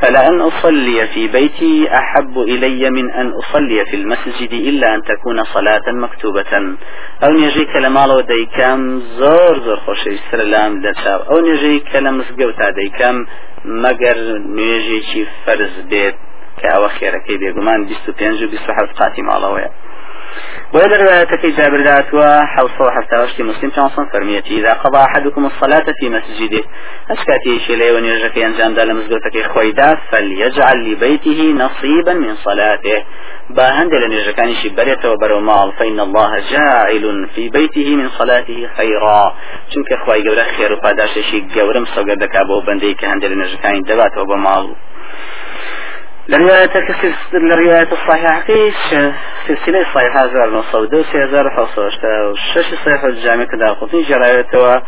[0.00, 5.92] فلأن أصلي في بيتي أحب إلي من أن أصلي في المسجد إلا أن تكون صلاة
[5.92, 6.76] مكتوبة
[7.24, 13.26] أو نجيك لمالو ديكام زور زور خوشي سرلام لشاب أو نجيك لمزقوتا ديكام
[13.66, 14.16] مگر
[14.56, 16.16] نوێژێکی فەرز بێت
[16.60, 19.22] کە ئەوە خێرەکەی بێگومان 25 و 27 قاتی
[20.74, 26.08] وإلى رواية جابر ذاتوا حوصة حتى وشتي مسلم شانصن فرميتي إذا قضى أحدكم الصلاة في
[26.10, 26.62] مسجده
[27.10, 33.04] أشكاتي شيلي ونيرجك ينجام دال مزقوتك خويدا فليجعل لبيته نصيبا من صلاته.
[33.50, 39.34] باهند لنيرجكاني شبريت وبرو مال فإن الله جاعل في بيته من صلاته خيرا.
[39.70, 44.74] چونك خوي قورا خير وقاداش شي قورم سوقدك أبو بندي كهند لنيرجكاني دبات وبمال
[46.28, 46.70] لرواية
[47.34, 48.74] الرواية الصحيحة كيش
[49.48, 54.82] سلسلة صحيحة زار نصو دو سي هزار حوصة وشش صحيحة الجامعة كدا قطني جرايتها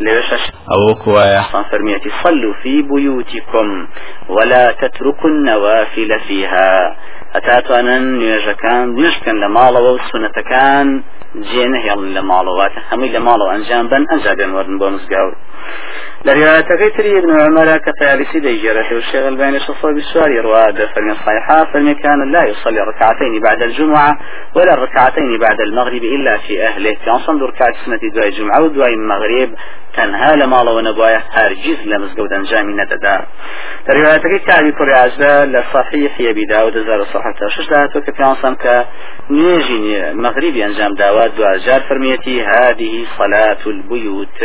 [0.00, 0.52] لوشش.
[0.72, 3.88] أو كوايا فرميتي صلوا في بيوتكم
[4.28, 6.96] ولا تتركوا النوافل فيها.
[7.34, 11.02] أتاتوا أنا نيجكان نيجكان لمالا وسنتكان
[11.50, 15.36] جێنە هێڵن لە ماڵەوەاتە هەمووی لە ماڵەوە ئەنجام بن ئەنجابێن وەرن بۆ مزگاوت
[16.26, 21.94] لە ڕوايەتەکەی تری ابن عمر كطيالسي ديجرة والشيخ الباني شصو بسواري رواد فرمي الصحيحة فرمي
[21.94, 24.18] كان لا يصلي ركعتين بعد الجمعة
[24.56, 26.96] ولا الركعتين بعد المغرب إلا في أهله.
[27.06, 29.50] كان صندور ركعة سنة دواء الجمعة ودواء المغرب
[29.96, 33.16] تەنها لە ماڵەوە نەبواە هەرگیز لە مزگەوت ئەنجامی نەدەدا
[33.86, 37.00] دەریواتەکەی کاری کوڕیاجدا لە صحی حیەبیدا و دەزار
[37.54, 38.74] شش داهاتۆ کە پیانسان کە
[39.36, 39.80] نوێژی
[40.24, 44.38] مەغریبی ئەنجام داوا دوجار فەرمیەتی هذه صلاة البيوت.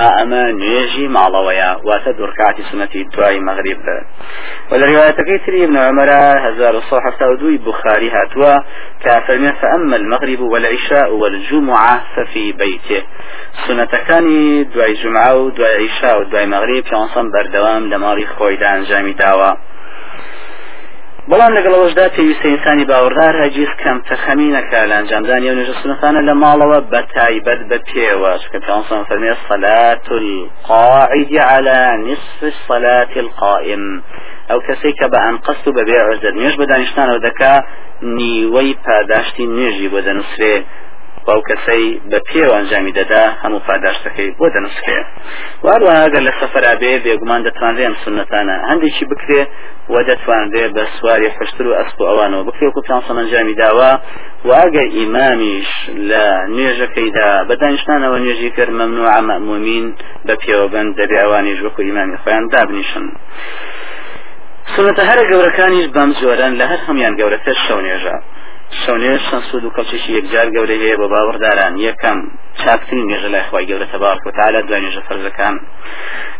[0.00, 3.78] ئەمە نوێژی ماڵەوەیە واتە دوورکاتی سنەتی دوای مەغریب
[4.70, 8.54] و لە ڕواەتەکەی تری ابن عمر 1972 بخاري هاتوا.
[9.04, 13.02] كافرمي فأما المغرب والعشاء والجمعة ففي بيته.
[13.66, 14.26] سنة كان
[14.74, 16.82] دواي جمعة ودواي عشاء ودواي مغرب.
[16.90, 19.56] كانصم بردوام لماري خويدا انجامي داوا.
[21.30, 26.78] بەڵام لەگەڵەوەشدا پێویستە ئینسانی باوەڕدار هەجیز کەم تەخەمینەکە لە ئەنجامدانی و نوێژە سنەتانە لە ماڵەوە
[26.92, 33.84] بە تایبەت بە پێوە کە پیانسان فەرمێ صلاة القاعد على نصف الصلاة القائم
[34.50, 37.54] ئەو کەسێک کە بە ئەم قەست و بەبێ عزت نوێژ بە دانیشتانەوە دەکا
[38.18, 40.54] نیوەی پاداشتی نوێژی بۆ دەنووسێ
[41.26, 44.98] باو کەسەی بە پێوە ئەنجامی دەدا هەموو پاداشتەکەی بۆ دەنووسکێ
[45.66, 49.42] واروە ئەگەر لە سەفرا بێ بێگومان دەتوانرێ ئەم سنەتانە هەندێکی بکرێ
[49.92, 52.42] و دەتوانرێ بە سواری حشتر و ئەسپ ئەوانەوە.
[52.48, 53.90] بکرێ و پلانسەم ئەنجامی داوە
[54.50, 55.70] واگە ئیمامیش
[56.10, 56.24] لە
[56.56, 59.86] نوێژەکەیدا بە دانیشتانەوە نوێژی کرد مەمنوع مەمومین
[60.26, 63.06] بە پێوەبند دەبێ ئەوانیش وەکو ئیمامی خۆیان دابنیشن.
[64.74, 68.16] سنەتە هەرە گەورەکانیش بەم جۆرەن لە هەر هەمیان گەورەتر شەو نێژە
[68.70, 71.74] شەونێ سەسود و کەڵکیشی یەکجار گەورە هەیە بە باوەڕداران.
[71.88, 72.18] یەکەم
[72.62, 75.54] چاکترین نێژە لای خی گەورە تەبارک و تعالی دوای نێژە فەرزەکان.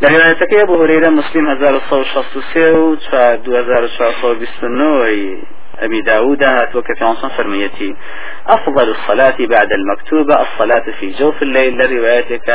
[0.03, 5.43] لە هێوایەتەکەی بۆ هورێرە مسلیم 1963 و 2429
[5.79, 7.97] أبي داود هاتوك في عنصر فرميتي
[8.47, 11.79] أفضل الصلاة بعد المكتوبة الصلاة في جوف الليل.
[11.79, 12.49] لروايتك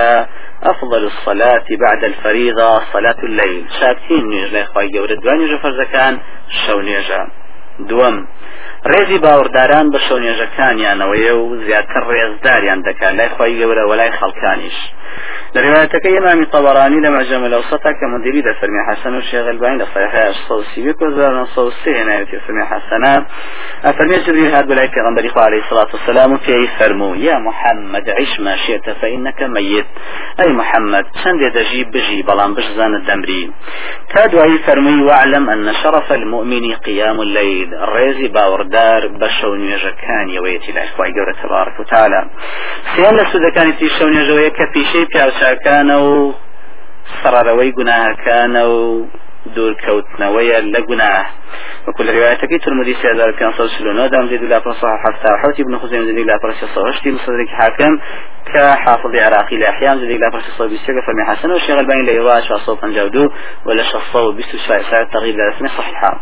[0.63, 3.65] أفضل الصلاة بعد الفريضة صلاة الليل.
[3.79, 6.19] شاكتين نيج لا إخوة جورد وانيج فرزكان
[6.65, 7.27] شو نيجا
[7.79, 8.27] دوم
[8.89, 14.77] ڕێزی باوەڕداران بە شەونێژەکانیانەوەیە و زیاتر ڕێزداریان دەکات لای خۆی گەورە و لای خەڵکانیش.
[15.55, 21.27] لروايتك إمام طبراني لما جمع الأوسطة كمديري ده فرمي حسن والشيخ الباني لصحيح الصوصي وكذا
[21.29, 23.25] الصوصي هنا يتي فرمي حسنا
[23.85, 28.89] أفرمي جبريل هاد بلاي پیغمبر عليه الصلاة والسلام في فرمو يا محمد عش ما شئت
[28.89, 29.85] فإنك ميت
[30.39, 33.51] أي محمد چند دجي بجي بلان بجزان الدمري
[34.15, 41.07] تادوي فرمي واعلم أن شرف المؤمن قيام الليل الريزي باوردار بشون يجكان يويتي لأخوة
[41.43, 42.29] تبارك وتعالى
[42.95, 45.05] سيان لسودكان تيشون يجوية كفيشي
[45.41, 46.33] پیاوچاکانە و
[47.21, 49.07] سەرەرەوەی گوناهەکانە و
[49.55, 51.25] دوورکەوتنەوەیە لە گوناه
[51.87, 55.77] وكل روايتك ترمذي سي هزار كان صلى الله دام زيد لا صح حتى حوتي ابن
[55.77, 57.99] خزيمة زيد لا برس صوشتي مصدرك حاكم
[58.53, 59.99] كحافظ عراقي لأحيان.
[59.99, 61.51] زيد لا برس صوب بيسيق فمي حسن.
[61.51, 63.29] والشيخ البين لإيواش وصوفا جودو.
[63.65, 66.19] ولا شخصو بيسو شاء تغيب لأسمي صحيحة.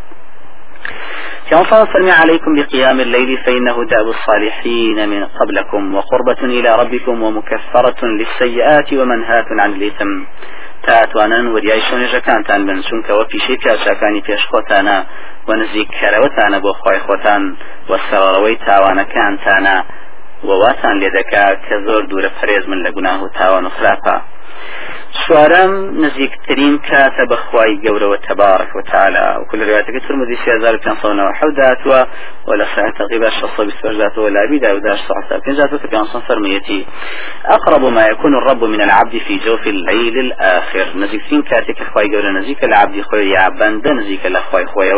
[1.49, 8.93] كما فرمي عليكم بقيام الليل فإنه داب الصالحين من قبلكم وقربة إلى ربكم ومكفرة للسيئات
[8.93, 10.23] ومنهاة عن الإثم.
[10.83, 14.97] تاتوانن وریای شوێژەکانتان بن چونکەوە پیشەی پیاچەکانی پێشخۆتانە
[15.47, 17.43] و نزیککەرەوەتانە بۆ خۆی خۆتان
[17.89, 19.75] و سەڕەوەی تاوانەکانتانە
[20.47, 20.95] وواتان
[21.65, 22.79] کە زۆر دوورە پەرێز من
[23.23, 24.15] و تاوان خراپە
[25.27, 25.71] چوارم
[26.05, 31.87] نزیکترین کاتە بەخوای گەورەوە تبارك وتعالى وكل رواياتك ترمذي في هزار كان صونا وحودات
[32.47, 36.85] ولا ساعة تقريبا شخص بسفرجات ولا بدا وداش صحة كنجات كان صن فرميتي
[37.45, 40.85] أقرب ما يكون الرب من العبد في جوف الليل الآخر.
[40.95, 44.93] نزيكتين كاتك أخوي قول نزيك العبد خوي يعبان نزيك الاخوي خوي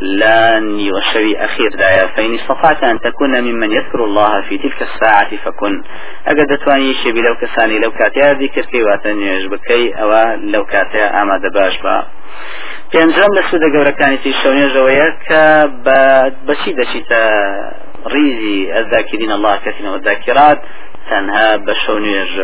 [0.00, 0.58] لا
[0.96, 5.82] وشوي أخير دايا فإن استطعت أن تكون ممن يذكر الله في تلك الساعة فكن.
[6.26, 11.38] أقد تواني شبي لو كساني لو كاتيا ذكر كي واتنيش بكي أو لو كاتيا أما
[11.38, 12.06] دباش با.
[12.92, 15.42] پێنجم لە سوودە گەورەکانیتی شەونێژەوەیە کە
[16.46, 17.22] بەچی دەچیتە
[18.12, 20.58] ڕیزی ئەزداکردین الله کەسینەوە ذاکرات.
[21.10, 22.34] تەنها بە شەو نوێژ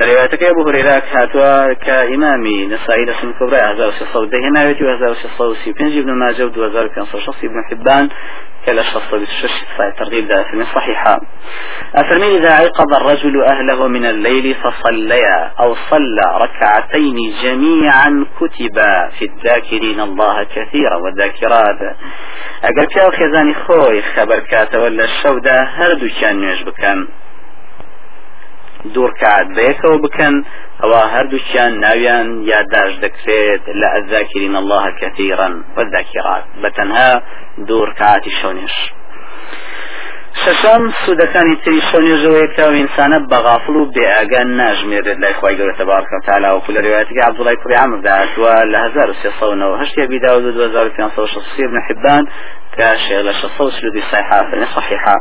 [0.00, 6.48] روايتك أبو هريرة كاتوا كإمامي نسائي لسن كبرى 1600 دهناويتي و 1635 ابن ماجه و
[6.48, 8.08] 2560 ابن حبان
[8.66, 9.64] كلا شخص بشش
[9.98, 11.20] ترغيب ذا في صحيحة
[11.94, 20.00] أفرمي إذا عقد الرجل أهله من الليل فصليا أو صلى ركعتين جميعا كتبا في الذاكرين
[20.00, 21.96] الله كثيرا والذاكرات
[22.64, 26.08] أقل كاو خزاني خوي خبر كاتا ولا الشودة هردو
[26.78, 27.08] كان
[28.86, 30.34] يجبكان دوورکات بەیەکەوە بکەن
[30.82, 36.44] ئەوە هەردووچیان ناویان یادداش دەکرێت لە ئەذاکرین الله کەثیرا وەذاکرات.
[36.62, 37.10] بە تەنها
[37.68, 38.76] دوورکاتی شەونێش
[40.44, 46.50] شەشەم سوودەکانی تری شەونێژەوەیەکە و ئینسانە بەغافڵ و بێئگان ناژمێرێت لای خی گەورە تبارکە تعالا
[46.56, 47.58] و لە روایەتی عبدوڵای
[48.06, 52.24] داهاتوە لە 1390 هەشتی بیدا و 2560 ابن حبان
[52.76, 55.16] كاشي لشخص سلودي صحيحة صحيحة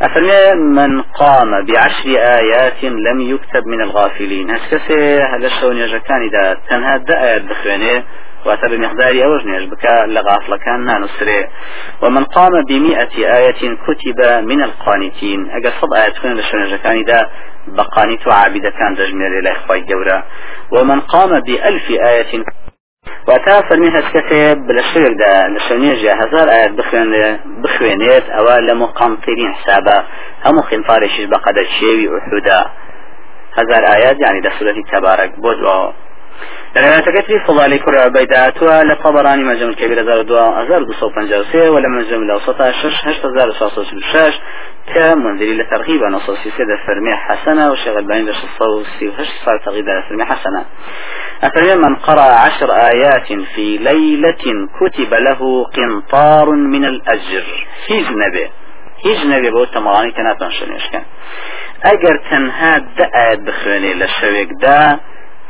[0.00, 6.98] أفرمي من قام بعشر آيات لم يكتب من الغافلين هسكسي هذا الشون يجكان إذا تنهى
[6.98, 8.04] دائر بخوانه
[8.46, 11.40] واتە بمقداری ئەوەش نێژ بکە لە غافلەکان نانووسێ
[12.02, 14.20] ومن قام بمئة آية كتب
[14.50, 15.40] من القانتين.
[15.54, 17.20] ئەگەر صد آية كن لە شوێنەکانیدا
[17.76, 20.18] بقانیت و عابدەکان دەژمێرێ لای خی گەورە
[20.74, 22.44] ومن قام بألف آية
[23.28, 24.44] واتا فەرمی هەستکەسێ
[24.76, 26.72] لە شوێکدا لە شوێنێژە هزار ئاەت
[27.62, 29.96] بخوێنێت ئەوە لە مقامترین حسابە
[30.44, 32.60] هەموو خینفارێکیش بە قەدە شێوی ئوحودا
[33.58, 35.87] هزار ئايات يعني ده سورة تبارك بوزوا
[37.06, 41.12] روايتك فضالي كرة عبيداتها لطبراني مجمع الكبير أزار دوا أزار دو صوب
[41.52, 44.40] سي ولا مجمع صاصة شش
[44.94, 50.64] كمنذري لترغيب نصوصي سيدة فرمية حسنة وشغل بين لش الصوصي وهش صار ترغيب فرمية حسنة
[51.42, 54.44] أفرمي من قرأ عشر آيات في ليلة
[54.80, 57.66] كتب له قنطار من الأجر.
[57.88, 58.50] هيج نبي
[59.04, 61.02] هيج نبي بو تمراني كانت نشنيش كان
[61.84, 64.48] أجر تنها دأت بخواني لشويك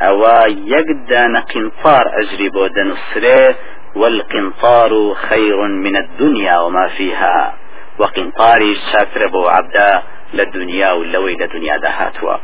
[0.00, 3.54] دا أو يقدان قنطار أجري بود نصره
[3.96, 7.54] والقنطار خير من الدنيا وما فيها
[7.98, 10.02] وقنطاري شاكر بو عبدا
[10.34, 12.36] للدنيا ولوي لدنيا دهاتوا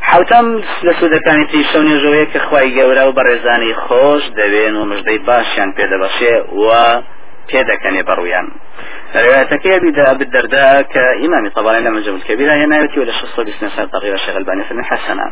[0.00, 5.70] حوتم لە سوودەکانی شەو نێژەوەیە کە خی گەورە و بەڕێزانی خۆش دەوێن و مژدەی باشیان
[5.76, 6.68] پێدەبەشێ و
[7.48, 8.46] پێدەکەنێ بەڕویان.
[9.24, 14.36] روايتك بدا بالدرداء كإمام طبعا لما جاب الكبيرة ينايتي ولا شخص بسنة سنة تغيير الشيخ
[14.36, 15.24] الباني فمن حسنا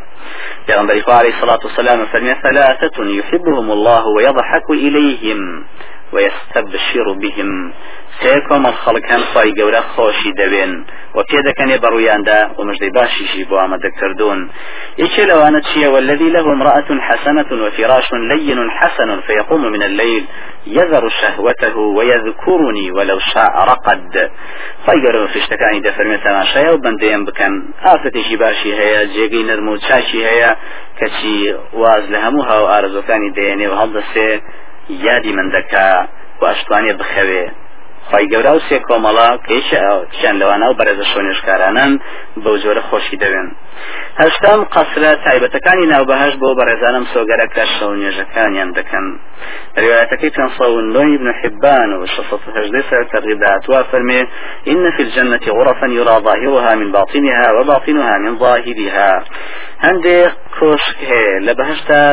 [0.69, 5.65] يغنبري عليه الصلاة والسلام فمن ثلاثة يحبهم الله ويضحك إليهم.
[6.13, 7.73] ويستبشر بهم.
[8.21, 13.77] سيكم الخلق هم خواهي قولا خوشي دوين وبيدا كان يبرويان دا ومجدي باشي جيبوا عما
[13.77, 14.49] دكتردون
[14.99, 20.25] إيش لو أنا تشي والذي له امرأة حسنة وفراش لين حسن فيقوم من الليل
[20.67, 24.31] يذر شهوته ويذكرني ولو شاء رقد.
[24.87, 30.25] فايقروا في اشتكاني دا فرمي تماشايا وبندين بكن آفتي شي باشي هيا جيقي نرمو تشاشي
[30.25, 30.57] هيا
[31.01, 33.67] كشي واز لهموها وآرزو كاني ديني
[34.13, 34.41] سي
[34.89, 35.87] یادی من دەکا
[36.41, 37.45] و ئەشتوانێ بخەوێ.
[38.09, 41.91] خی گەورە و سێ کۆمەڵا کێشیان لەوانە و بەرەزە شوێنشکارانن
[42.43, 43.47] بەو جۆرە خۆشی دەوێن.
[44.21, 49.05] هەشتم قەسرە تایبەتەکانی ناوبەهش بۆ بەڕێزانم سۆگەرە کە شەو نێژەکانیان دەکەن.
[49.83, 54.21] روايتك كان صون ابن حبان وشصة هجدي سرقدات وفرمي
[54.71, 59.23] إن في الجنة غرفا يرى ظاهرها من باطنها وباطنها من ظاهرها.
[59.85, 62.03] هەندێک کۆشک هەیە لە بەهشتا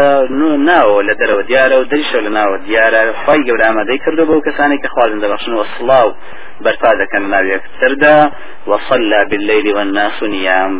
[0.68, 4.78] ناوە لە دەرەوە دیارە و دەریشە لە ناوە دیارە خی گەورە ئامادەی کردو بەو کەسانی
[4.82, 6.08] کە خوازن دەبخشن وە سڵاو
[6.64, 8.18] بەرپا دەکەن ناوێک تردا
[8.70, 10.72] وصلى بالليل والناس نيام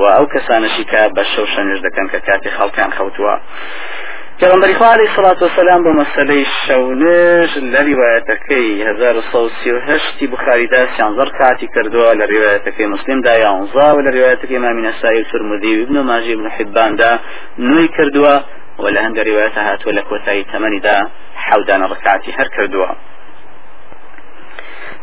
[0.00, 3.34] و ئەو کەسانشی کە بە شەو شەنج دەکەن کە کاتی خەڵکان خەوتووە.
[4.40, 12.08] پێغمبەری خوا عليه الصلاة والسلام بۆ مەسلەی شەونش لە ریواەتەکەی 1970 بخاریدا سیانزەر کاتی کردووە
[12.20, 16.48] لە ریواەتەکەی مسلمدا یانزا و لە ریواەتەکەی مامی نەسایی و ترمذی و ابن ماجی بن
[16.56, 17.18] حباندا
[17.58, 18.34] نوی کردووە
[18.82, 20.96] و لە هەندە ریواەتە هاتووە لە کۆتایی تەمەنیدا
[21.46, 22.90] حەودانە ڕکاتی هەر کردووە.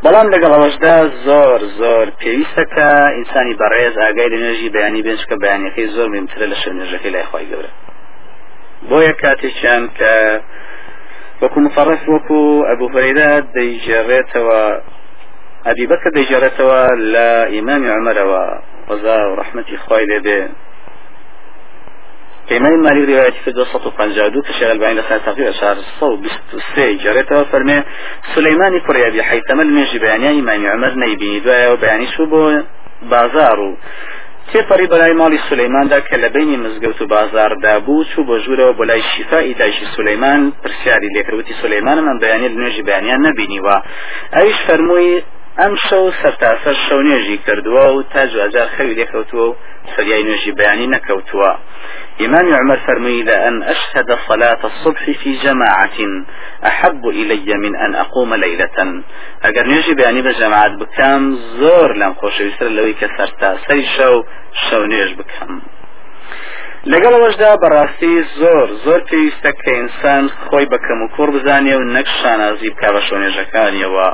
[0.04, 6.08] بەڵام لەگەڵ ئەوەشدا زۆر زۆر پێویستەکە ئینسانی بەڕێز ئاگای لە نوێژی بەیانی بێنچکە بەیانەکەی زۆر
[6.14, 7.72] مهمترە لە شەو نوێژەکەی لای خۆی گەورە.
[8.90, 10.14] بۆیە کاتێکیان کە
[11.42, 14.62] وەکو مفەڕف وەکو ئەبوو فەریدا دەیجێڕێتەوە
[15.68, 16.82] ئەبی بەکە دەیجێڕێتەوە
[17.14, 18.46] لە ئیمامی عمەرەوە.
[18.90, 20.40] وەزا و ڕحمەتی خۆی لێبێ
[22.52, 27.84] كإمام مالك رواية في دوسة وقنجادو كشيخ البعين لسنة تقريبا شهر صو بستوسي جاريته فرمي
[28.36, 32.62] سليماني كوريا بي حيثما المنجي بياني إمام عمر نيبيني دوايا وبياني شو بو
[33.02, 33.78] بازارو
[34.52, 38.84] تێپەڕی بەلای ماڵی سولەیماندا کە لە بینی مزگەوت و بازاردا بوو چوو بۆ ژوورەوە بۆ
[38.90, 43.78] لای شیفای دایشی سولەیمان پرسیاری لێکردوتی سولەیمانە من بەیانی نوێژی بەیانیان نبینیوە
[44.36, 45.24] ئەویش فەرمووی
[45.60, 49.56] ئەم شەو سەرتاسەر شەو نوێژی کردووە و تا جوازار خەوی لێکەوتووە و
[49.94, 51.52] سەریای نوێژی بەیانی نەکەوتووە.
[52.22, 56.00] إمام عمر فرمي لأن أشهد صلاة الصبح في جماعة
[56.66, 59.04] أحب إلي من أن أقوم ليلة.
[59.44, 64.24] أجر نجي بياني بجماعة بكام زور لم خوش يسر لوي كسرتا سري شو
[64.70, 65.62] شو نيج بكام
[66.90, 72.08] لەگەڵ ئەوەشدا بەڕاستی زۆر زۆر پێویستە کە ئینسان خۆی بەکەم و کوڕ بزانێ و نەک
[72.20, 74.10] شانازی بکە بە شۆنێژەکانیەوە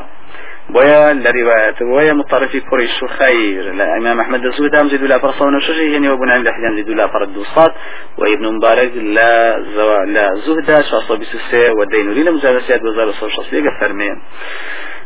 [0.70, 5.94] بويا لرواية بويا مطرفي قريش خير لا إمام أحمد الزهد أم زيد لا فرصة ونشجي
[5.94, 7.74] يعني وابن عمد أحيان زيد لا فرد دوصات
[8.18, 14.22] وابن مبارك لا زوا لا زهد شخص بسوسة والدين لي لمجالسات وزارة شخص ليقى فرمين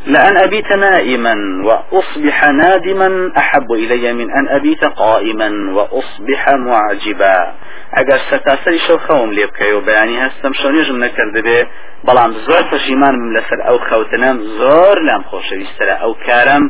[0.06, 7.54] لأن أبيت نائما وأصبح نادما أحب إلي من أن أبيت قائما وأصبح معجبا.
[7.96, 11.58] ئەگەر سەتاسەری شەو خەوم لێ بکەی و بەیانی هەستم شەونێژم نەکردبێ
[12.06, 15.22] بەڵام زۆر پەشیمانم لەسەر ئەو خەوتنم زۆر لام
[15.52, 16.64] خۆشەویسترە ئەو کارم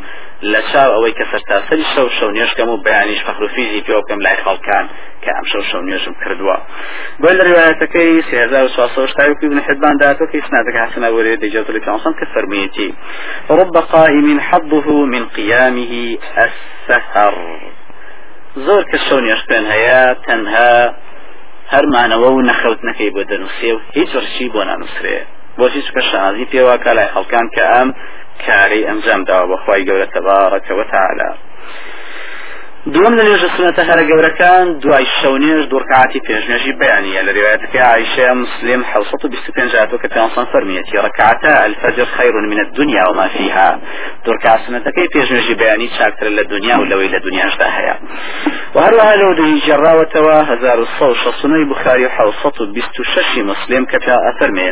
[0.52, 4.86] لە چاو ئەوەی کە سەرتاسەری شەو شەو نێشکەم و بەیانیش فەخروفیزی پێ بکەم لای خەڵکان
[5.22, 6.56] کە ئەم شەو شەو نێژم کردووە.
[7.20, 8.40] بۆ لە ڕواەتەکەی سێ
[9.50, 12.90] بن حبان داتەکەی سنادەکە حسنا وەرێ دەجێت لە پێسم کە فەرمیەتی
[13.58, 15.92] رب قائم حظه من قيامه
[16.44, 17.34] السهر
[18.66, 20.72] زۆر کە شەو نێشتێن هەیە تەنها
[21.72, 25.16] هەرمانەوە و نەخەوتنەکەی بۆ دەنووسێ و هیچ ڕشی بۆ نانووسێ
[25.58, 27.88] بۆچی چکە شازی پێوا کا لای خەڵکان کە ئەم
[28.46, 31.30] کاری ئەنجام داوە بەخوای گەورە تەبارەکەوە تاالە
[32.86, 38.82] دوم لە نوێژە سنەتە هەرە گەورەکان دوای شەونێژ دوورکاتی پێشنێژی بەیانە لە ڕێوایەتەکە عیشە مسلم
[38.90, 39.52] حوصة بستو
[40.02, 43.78] کە پیانسان فەرمیەتی ركعتا الفجر خير من الدنيا وما فيها.
[44.24, 47.94] دوورکات سنەتەکەی پێشنێژی بەیانی چاکتر لە دنیا و لەوەی لە دنیاشدا هەیە.
[48.74, 54.68] وهروها لو دهي جراوتوا هزار الصو شصني بخاري حوصة بست شش مسلم كفا أفرمي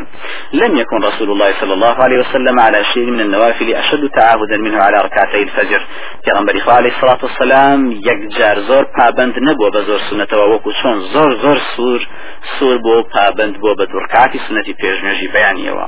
[0.52, 4.78] لم يكن رسول الله صلى الله عليه وسلم على شيء من النوافل أشد تعاهدا منه
[4.86, 5.82] على ركعتي الفجر.
[6.26, 11.58] پێغەمبەری عليه الصلاة والسلام یەکجار زۆر پابند نەبووە بە زۆر سنەتەوە وەکو چۆن زۆر زۆر
[11.72, 12.00] سوور
[12.54, 15.86] سوور بۆ پابند بۆ بە دوورکاتی سنەتی پێشنێژی بەیانیەوە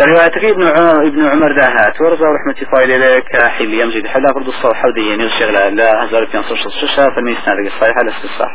[0.00, 0.62] روايتك ابن
[1.08, 5.24] ابن عمر ده هات ورزا رحمة الله عليه كحل يمجد حلا برضو الصوح حودي يعني
[5.24, 8.48] الشغلة لا هزار كان صوش الشاشة فرمي سنة الصحيحة لسه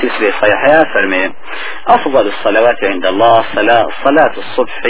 [0.00, 1.32] سلسلة صحيحة فرمي
[1.86, 4.86] أفضل الصلوات عند الله صلاة صلاة الصبح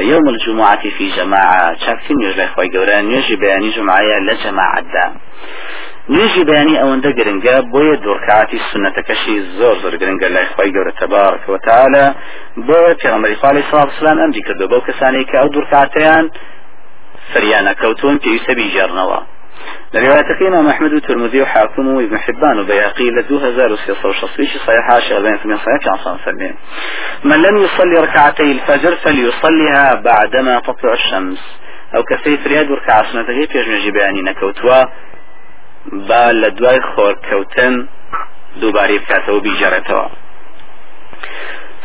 [0.00, 1.74] يوم الجمعة في جماعة.
[1.74, 5.12] شاكتين يجلي خوي قوران يجي بياني جمعة لجماعة دا
[6.12, 12.06] نوێژی بەیانی ئەوەندە گرنگە بۆیە دوورکاتی سنەتەکەشی زۆر زۆر گرنگە لای خی گەورە تەبارک وتعالى
[12.66, 16.24] بۆ پێغمبەری خاڵی سڵات سلام ئەمری کردو بەو کەسانی کە ئەو دوورکاتیان
[17.32, 19.20] فریانە کەوتون پێویستە بیژێڕنەوە
[19.94, 25.48] لرواية إمام أحمد والترمذي وحاكم وابن حبان وبياقي لدو هزار وسيصة وشصويش صحيحة شغلين في
[25.48, 26.54] من صحيحة عصام فرمين
[27.24, 31.42] من لم يصلي ركعتي الفجر فليصليها بعدما تطلع الشمس.
[31.94, 34.84] أو كسيف رياد وركع سنتهي في أجمع جباني نكوتوا.
[35.92, 37.74] با لە دوای خۆرکەوتن
[38.60, 40.06] دووباری بکاتەوە بیجارێتەوە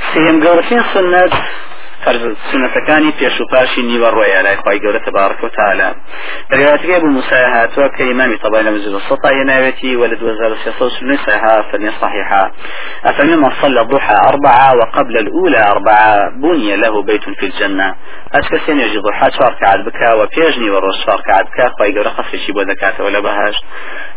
[0.09, 1.33] سێم گەورەترین سنت
[2.51, 5.89] سنەتەکانی پێش و پاشی نیوە ڕۆیە لای خی گەورە تبارك وتعالى
[6.51, 7.87] روايتك أبو موسى هاتوا
[8.43, 10.89] طبعا لمزيد السطا يناوتي ولد وزارة السياسة
[11.25, 12.51] صحيحة فني صحيحة
[13.05, 17.95] أفمن من صلى الضحى أربعة وقبل الأولى أربعة بني له بيت في الجنة.
[18.33, 22.51] أسكسين يجي ضحى شوار كعد بكا وبيجني والرش شوار كعد بكا خي قورة قصي شي
[22.51, 23.55] بودا كاتا ولا بهاش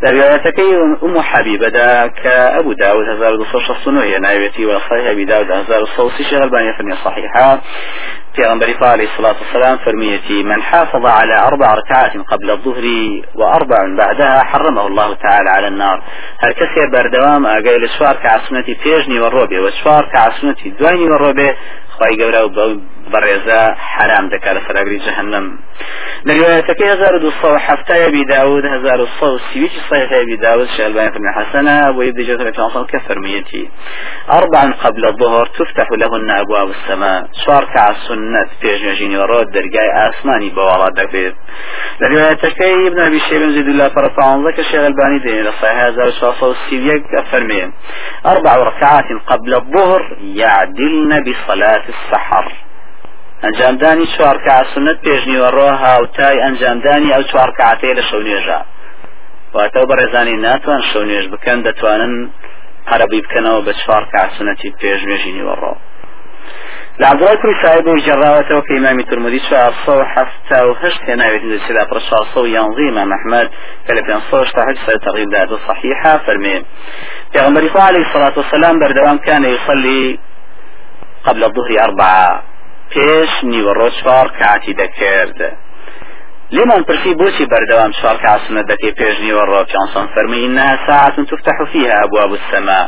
[0.05, 0.61] روايتك
[1.03, 6.25] أم حبيبة دا كأبو داود هزار دو صوش الصنوية ناوتي وصحيح أبي داود هزار الصوصي
[6.25, 7.61] شغل بانية فني صحيحة
[8.37, 12.85] پیغمبر عليه الصلاة والسلام فرميتي من حافظ على أربع ركعات قبل الظهر
[13.35, 16.03] وأربع بعدها حرمه الله تعالى على النار.
[16.39, 21.11] هل كسر بردوام أقايل شوار كعصمتي تيجني والروبي وشوار كعصمتي دويني
[22.03, 22.81] والروبي خواهي قورا
[23.13, 25.59] برزا حرام دكا لفراغري جهنم
[26.25, 31.33] لروايتك هزار دو صو حفتة أبي داود هزار الصو سيويش صحيح أبي داود شعبان بن
[31.37, 33.71] حسنة ويبدي جزء في كفرميتي
[34.31, 37.29] أربعا قبل الظهر تفتح لهن أبواب السماء.
[37.45, 41.35] شوار كعسنة تيجنجيني ورود درقاي آسماني بوالا دبيت
[42.01, 47.05] لروايتك ابن أبي شيبان زيد الله فرطان ذاك الشيخ الباني دين لصحيح هزار صو سيويك
[47.19, 47.73] أفرمي
[48.27, 52.47] أربع ركعات قبل الظهر يعدلن بصلاة السحر.
[53.45, 58.61] ئەنجامدانی چوار کاسنت پێشنیوەڕۆ هاوتای ئەنجامدانی ئەو چوار کاتەیە لە شەو نوێژە
[59.55, 62.15] واتە بەڕێزانی ناتوان نوێژ بکەن دەتوانن
[62.93, 65.75] عربی بکەنەوە بە چوار کاسنەتی پێشنوێژی نیوەڕۆ
[67.01, 72.19] لعبدالله كل صاحب جراوته وكي إمام الترمذي شاء صو حفتا وهشت هنا يريد السلاة برشا
[72.35, 73.51] صو ينظي إمام أحمد
[73.89, 74.77] كلب ينصو اشتحج
[75.07, 76.65] تغيب ذات صحيحة فرمي
[77.35, 80.19] پیغمبر عليه الصلاة والسلام بردوام كان يصلي
[81.27, 82.43] قبل الظهر أربعة
[82.95, 85.39] پێش نیوەڕۆ چوار کاتی دەکرد.
[86.57, 91.97] لێمان پرسی بۆچی بەردەوام چوار کاسنە دەکەی پێش نیوەڕۆ؟ پیانسان فەرمی إنها ساعة تفتح فيها
[92.05, 92.87] أبواب السماء.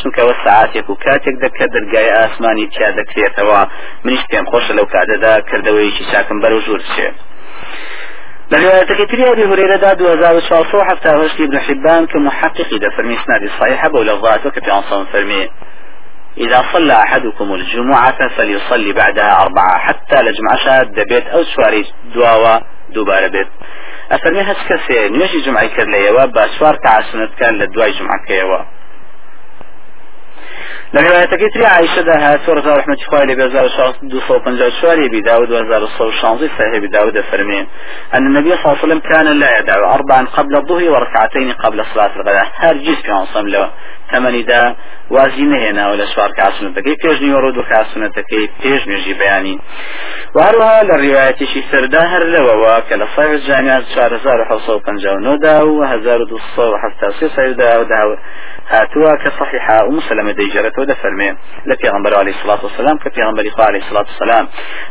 [0.00, 3.60] چونکەوە ساعتێک و کاتێک دەکە دەرگای ئاسمانی تیا دەکرێتەوە.
[4.04, 7.08] منیش پێم خۆشە لەو کاتەدا کردەوەیکی چاکم بەرەو ژوور بچێ
[8.52, 13.18] لروايتك تري أبي هريرة دا دو هزار وشالصو حتى غشتي ابن حبان كمحققي دا فرمي
[13.26, 15.50] سنادي صحيحة بولفظات وكفي عنصان فرمي
[16.38, 23.48] إذا صلى أحدكم الجمعة فليصلي بعدها أربعة حتى لجمعة دبيت أو سواري دواوا بيت.
[25.40, 28.58] جمعي كر ليوا باشوار كعسنت كان لدواي جمعة كيوا.
[30.94, 33.68] لرواية كتري عائشة ده سورة رحمة إخوائي لبيزار
[34.02, 37.66] دو صو پنجا شواري بداود وزار صو شانزي صحيح بداود فرمي
[38.14, 42.16] أن النبي صلى الله عليه وسلم كان لا يدع أربعا قبل الظهر وركعتين قبل صلاة
[42.16, 42.48] الغداة.
[42.54, 43.70] هەرگیز في عنصم له.
[44.14, 44.62] تەمەنیدا
[45.14, 49.56] وازی نهێناوە لە چوار کاسونەتەکەی پێشنی وەڕۆ دوو کاسونەتەکەی پێش نوێژی بەیانی.
[50.36, 58.16] وهروها لە ڕیواەتێکی سەردا هەر لەوەوە کە لە سای جانیاز 1950 دا و 1970 دا
[58.72, 61.30] هاتووە کە صحیحا و مسلمە دەیجارەتەوە دەفەرمێ
[61.68, 64.44] لە پێغمبەر عليه الصلاة والسلام کە پێغمبەری خوا عليه الصلاة والسلام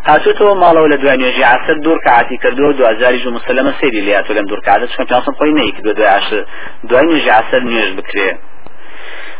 [0.10, 4.32] هاتوتەوە ماڵەوە لە دوای نوێژی عسر دوور کەعاتی کردووە دو ئازاری جو مسلمە سێری لاتۆ
[4.38, 5.52] لەم دوور کاتە چکە پیاسم خۆی
[5.98, 6.46] دوای عشر
[6.90, 8.30] دوای نوێژی عسر نوێژ بکرێ.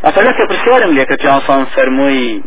[0.06, 2.42] ئەفەلەکە پرسیارم لێکە پیاسان فەرمووی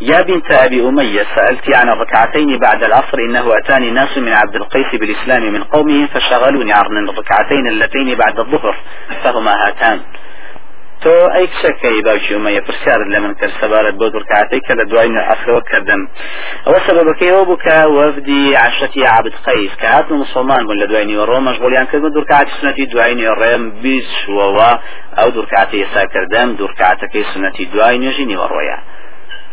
[0.00, 4.94] يا بنت أبي أمية سألت عن الركعتين بعد العصر إنه أتاني ناس من عبد القيس
[5.00, 8.76] بالإسلام من قومه فشغلوني عن الركعتين اللتين بعد الظهر
[9.24, 10.00] فهما هاتان.
[11.04, 15.10] تۆ ئەی کچەکەی باوکی ئومەیە پرسیارت لە من کرد سەبارەت بۆ دوورکاتەی کە لە دوای
[15.30, 16.02] ئەفرەوە کردم.
[16.66, 21.38] ئەوە سەبەکەیەوە بوو کە وەفدی عشەتی عابد قەیس کە هاتن مسلمان بوون لە دوای نیوەڕۆ
[21.48, 24.70] مەشغولیان کردن دوورکاتی سنەتی دوای نیوەڕێم بیست شوەوە
[25.18, 28.78] ئەو دوورکاتی ئێساکردم دوورکاتەکەی سنەتی دوای نوێژی نیوەڕۆیە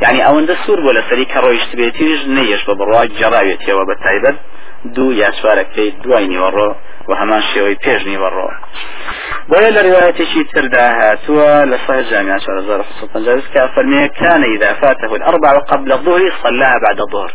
[0.04, 4.38] یعنی ئەوەندە سوور بۆ لەسەری کە ڕۆیشت بێتیش نەیەش بە بڕوا جەڕاوێتەوە بە تایبەت.
[4.96, 6.70] دوو یا چوارەکەی دوای نیوەڕۆ
[7.10, 8.48] و هەمان شێوەی پێش نیوەڕۆ
[9.50, 16.32] بۆیە لە ڕوايتێکی تردا هاتووە لە 1950 کە فەرمێ كان إذا فاته الأربع قبل الظهر
[16.44, 17.32] صلاها بعد الظهر.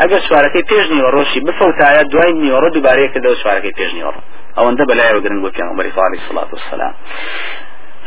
[0.00, 4.20] ئەگەر سوارەکەی پێش نیوەڕۆشی بفەوتایە دوای نیوەڕۆ دووبارەیە کردەوە سوارەکەی پێش نیوەڕۆ
[4.56, 5.50] ئەوەندە بەلایەوە گرنگ بۆ
[5.94, 6.94] خوا عەلەیهی سڵات وسلام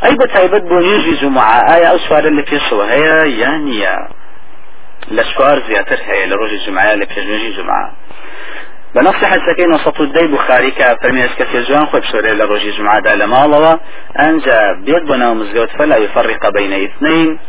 [0.03, 3.97] ئەی بە تایبەت بۆ نوێژی جومعە ئایا ئەو سوارە لە پێشەوە هەیە یان نییە؟
[5.15, 7.85] لە سوار زیاتر هەیە لە ڕۆژی جمعە لە پێشنوێژی جمعە
[8.95, 13.77] بنص حسكين وسط الدي بخاري كفرمي اسكت جوان خوب شوري لروجي جمعة دا لمالوا
[14.19, 17.39] انجا بيد بنا ومزقوت فلا يفرق بين اثنين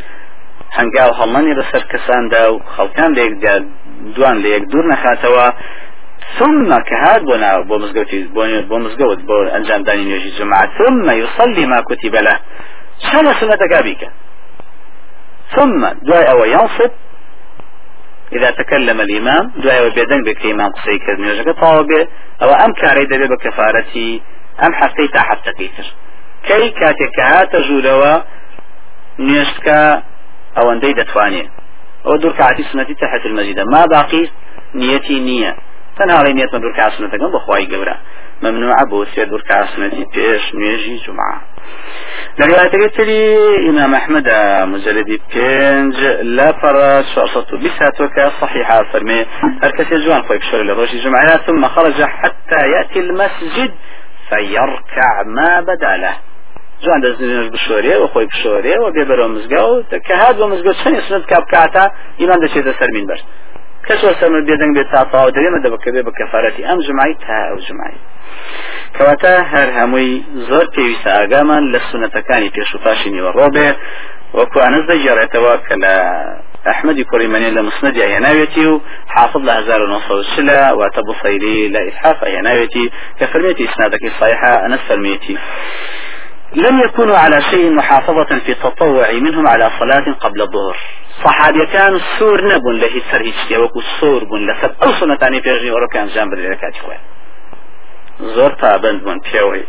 [0.78, 3.32] هەنگاو هەڵمانی بەسەر کەساندا و خەڵکان لێک
[4.16, 5.46] دوان لە یەک دوور نەخاتەوە
[6.38, 8.42] ثم كهاد بنا بو مزقوتي بو
[9.86, 12.36] داني نيوجي جمعة ثم يصلي ما كتب له.
[13.06, 14.02] شان سنتك بك
[15.54, 16.90] ثم دعاء وينصب
[18.34, 22.08] إذا تكلم الإمام دعاء بيدن بك إمام قصي كذ نيوجك طاوبة
[22.42, 24.22] أو أم كاري دبي بكفارتي
[24.66, 25.84] أم حفتي تحت كيتر
[26.46, 28.22] كي كاتك هات جولوا
[29.18, 29.68] نيشتك
[30.58, 31.50] أو أندي دتواني
[32.06, 33.60] أو دور كعتي سنتي تحت المسجد.
[33.60, 34.28] ما باقي؟
[34.74, 35.56] نيتي نية.
[35.98, 37.20] تنها نيت من دور كعتي سنتك.
[37.34, 37.96] بخواي قبرا
[38.44, 41.36] ممنوع بۆ سێ دوور کاسنەتی پێش نوێژی جمعە
[42.38, 43.22] لە ڕواەتەکە تری
[43.66, 44.28] ئیمام ئەحمد
[44.72, 45.96] مجلدی پێنج
[46.36, 46.76] لە پەڕ
[47.80, 49.20] هاتووە صحيحة فرمي.
[49.62, 49.72] هەر
[50.04, 53.72] جوان بشۆر لە ڕۆژی جمعە ثم خرج حتى يأتي المسجد
[54.28, 56.14] فيركع ما بدا له.
[56.82, 61.00] جوان دەستنوێژ بشۆرێ و خۆی بشۆرێ و بێ بەرەوە مزگەوت کە هات بۆ مزگەوت چەندی
[61.08, 61.84] سنت کاپ کاتە
[62.20, 63.24] ئیمان دەچێتە سەرمین بەرد
[63.88, 67.58] کەسوە سەرمە بێدەنگ بێت تا تاوا دەوێمە دەبکە بێ بە کەفارەتی ئەم جمعی تا ئەو
[67.66, 67.98] جمعی
[68.96, 70.12] کەواتە هەر هەمووی
[70.48, 73.68] زۆر پێویستە ئاگامان لە سونەتەکانی پێش و پاشی نیوە ڕۆبێ
[74.38, 75.94] وەکو ئەنز دەگەڕێتەوە کە لە
[76.68, 78.80] ئەحمدی کوڕیمەنی لە مسندی هێناوێتی و
[79.14, 82.86] حافظ لە 1940 واتە بصيري لا إسحاق هێناوێتی
[83.18, 85.38] کە فرمێتی سنادەکەی صحيحة أنس فرميتي
[86.54, 90.76] لم يكونوا على شيء محافظة في التطوع منهم على صلاة قبل الظهر.
[91.24, 95.70] صحابي كان سور نبون له سر هيك وكو سور بون لسر أو سنة تاني بيجني
[95.70, 96.72] ورو كان جنب الركعة
[98.20, 99.64] زۆر پابند بوون پێوەی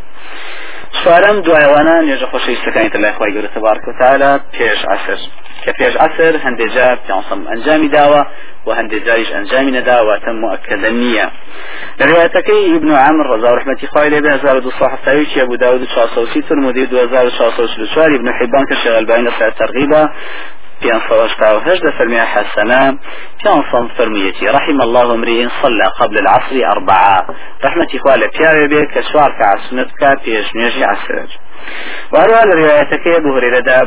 [1.00, 5.20] چوارم دوایوانە نوێژە خۆشەویستەکانی تر لای خۆی گەورە تبارک وتعالى پێش عسر
[5.64, 8.22] کە پێش عسر هەندێک جار پیانسەم ئەنجامی داوە
[8.66, 11.28] و هەندێک جاریش ئەنجامی نەداواتە مؤکدە نییە
[12.00, 18.28] لە روايتەکەی ابن عمر رضا ورحمەتی خوای لێ 1270 أبو داود 430 ترمذی 2644 ابن
[18.40, 20.10] حبان کە شیخ البانی لە ترغیبە
[20.82, 22.98] بيان صواشتا وهجد فرمي حسنا
[23.44, 27.28] بيان صن فرميتي رحم الله امرئ صلى قبل العصر أربعة.
[27.66, 31.28] رحمة إخوالي بيان بيك كشوار كعسنتك بيش نيجي عسر
[32.12, 33.84] وهروها لروايتك أبو هريرة دا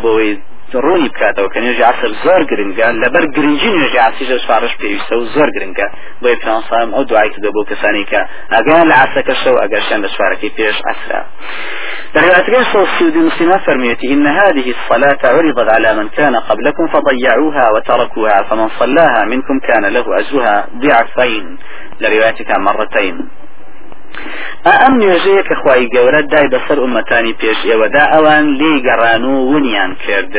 [0.75, 5.49] ڕوونی بکاتەوە کە نوێژی عسر زۆر گرنگە لەبەر گرنگی نوێژی عسیژە سوارش پێویستە و زۆر
[5.57, 5.87] گرنگە.
[6.23, 8.21] بۆی پێسام ئەو دوای کردە بۆ کەسانی کە
[8.55, 11.21] ئەگەیان لە عسەکە شەو ئەگەرشان لە سوارەکەی پێش عسرا.
[12.17, 18.69] روايتك سعود مسلمة فرميتي إن هذه الصلاة عرضت على من كان قبلكم فضيعوها وتركوها فمن
[18.79, 21.59] صلاها منكم كان له أجرها ضعفين.
[22.01, 23.17] لروايتك مرتين.
[24.81, 29.93] ئەم نوێژەیە کە خی گەورە دای بەسەر ئومەتانی پێش ئێوەدا ئەوان لێ گەڕان و ونیان
[30.05, 30.35] کرد.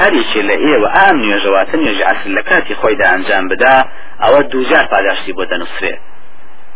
[0.00, 3.76] هەریکی لە ئێوە ئام نوێژەواتە نوێژە عسل لە کاتی خۆیدا ئەنجام بدا
[4.22, 6.00] ئەوە دووجار پاداشتی بۆ دەنووسێت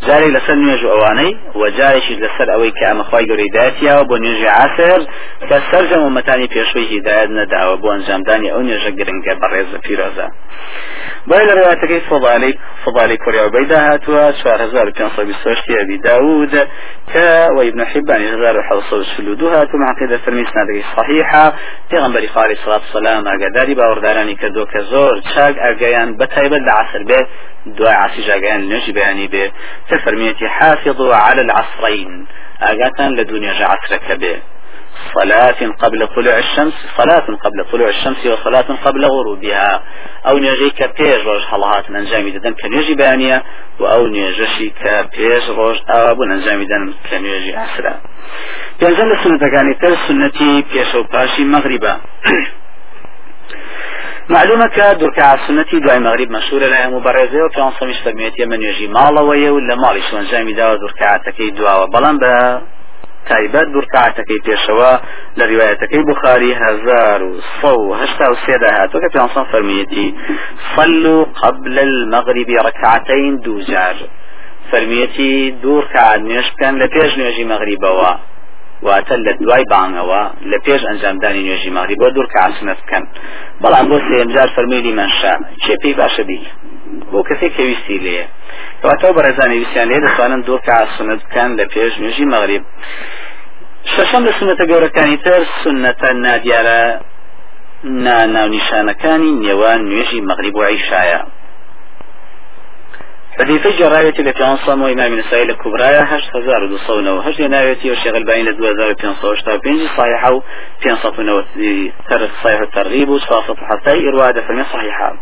[0.05, 5.01] جارێک لەسەر نوێژ ئەوانەی و جارێکی لەسەر ئەوەی کە ئەمەخوای گەوری دایەتیاوە بۆ نوێژی عسر
[5.49, 10.27] کە سەرجەم و مەتانی پێشوەی هیدایەت نەداوە بۆ ئەنجامدانی ئەو نوێژە گرنگە بەڕێزە پیرۆزە
[11.29, 12.53] بۆی لە ڕێواتەکەی فضالی
[12.85, 16.55] فضالی کوریاوبەیدا هاتووە 4528 ئەبی داود
[17.13, 17.27] کە
[17.57, 21.53] وابن حبان 1742 هاتو معقدة فرمي سنادەکەی صحيحة
[21.91, 27.21] پێغمبەری خالی صلاة السلام ئاگاداری باوەڕدارانی کە زۆر چاک ئەگەیان بەتایبەت لە عسر بێ
[27.77, 29.45] دوای عسی جاگەیان نوێژی بەیانی بێ
[29.91, 32.27] تفرميتي حافظوا على العصرين.
[32.63, 34.37] آقاتا لدنيا عصرك به
[35.15, 39.83] صلاة قبل طلوع الشمس صلاة قبل طلوع الشمس وصلاة قبل غروبها.
[40.29, 43.43] أو نيجي كبيج روج حلهات من جامي ددن كنيجي بانية
[43.81, 48.01] وأو نيجي كبيج روج أو نجامي ددن كنيجي عسرا
[48.83, 52.01] ينزل السنة كانت السنة بيش وباشي مغربا.
[54.29, 59.51] معلومة كدركع سنتي دعاء المغرب مشهورة لها مبرزة وكان صميش فرميتي من يجي مالا ويا
[59.51, 62.63] ولا مالي شوان جامي داوا دركعتكي دعاء بلان با
[63.31, 64.93] تایبەت دوورکاتەکەی پێشەوە
[65.39, 70.09] لە ریواەتەکەی بخاری هزار و سە و هشتا و سێدا هاتووە کە پێسان فەرمیەتی
[70.75, 73.97] صلوا قبل المغرب ركعتين دوجار
[74.71, 78.13] فەرمیەتی دوور کات نوێش بکەن لە پێش نوێژی مەغریبەوە.
[78.85, 83.05] واتە لە دوای بانەوە لە پێش ئەنجامدانی نوێژی ماغری بۆ دوور کاسنت بکەن.
[83.63, 86.41] بەڵام بۆ سێمجار فەرمیلی منشا چێ پێی باشە بی.
[87.13, 88.25] بۆ کەسێک کەویستی لێە.
[88.81, 92.65] کەواتەوە بەڕێزانی ویسیان لێ دەتوانن دوور کاسنت بکەن لە پێش نوێژی مەغریب
[93.93, 96.81] شەشەم لە سنەتە گەورەکانی تر سنەتە نادیارە
[98.35, 101.21] ناونیشانەکانی نێوان نوێژی مەغریب و عیشایە.
[103.39, 108.67] حديث جرايتي لك أنصم وإمام النسائي الكبرى هشت هزار ودوصون وهشت ناويتي وشيخ الباين لدو
[108.67, 115.17] هزار وبينصو وشتا بينجي صحيحة وبينصف ونوثي ترك صحيح الترغيب وشفاصة حتى إرواد فمي صحيحة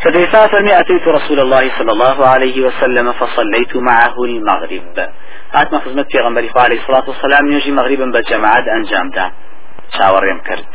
[0.00, 5.08] حديثات فرمي أتيت رسول الله صلى الله عليه وسلم فصليت معه المغرب.
[5.52, 9.32] هات ما خزمت في غنبري عليه الصلاة والسلام يجي مغربا بجماعات أنجام دا
[9.98, 10.68] شاور كرت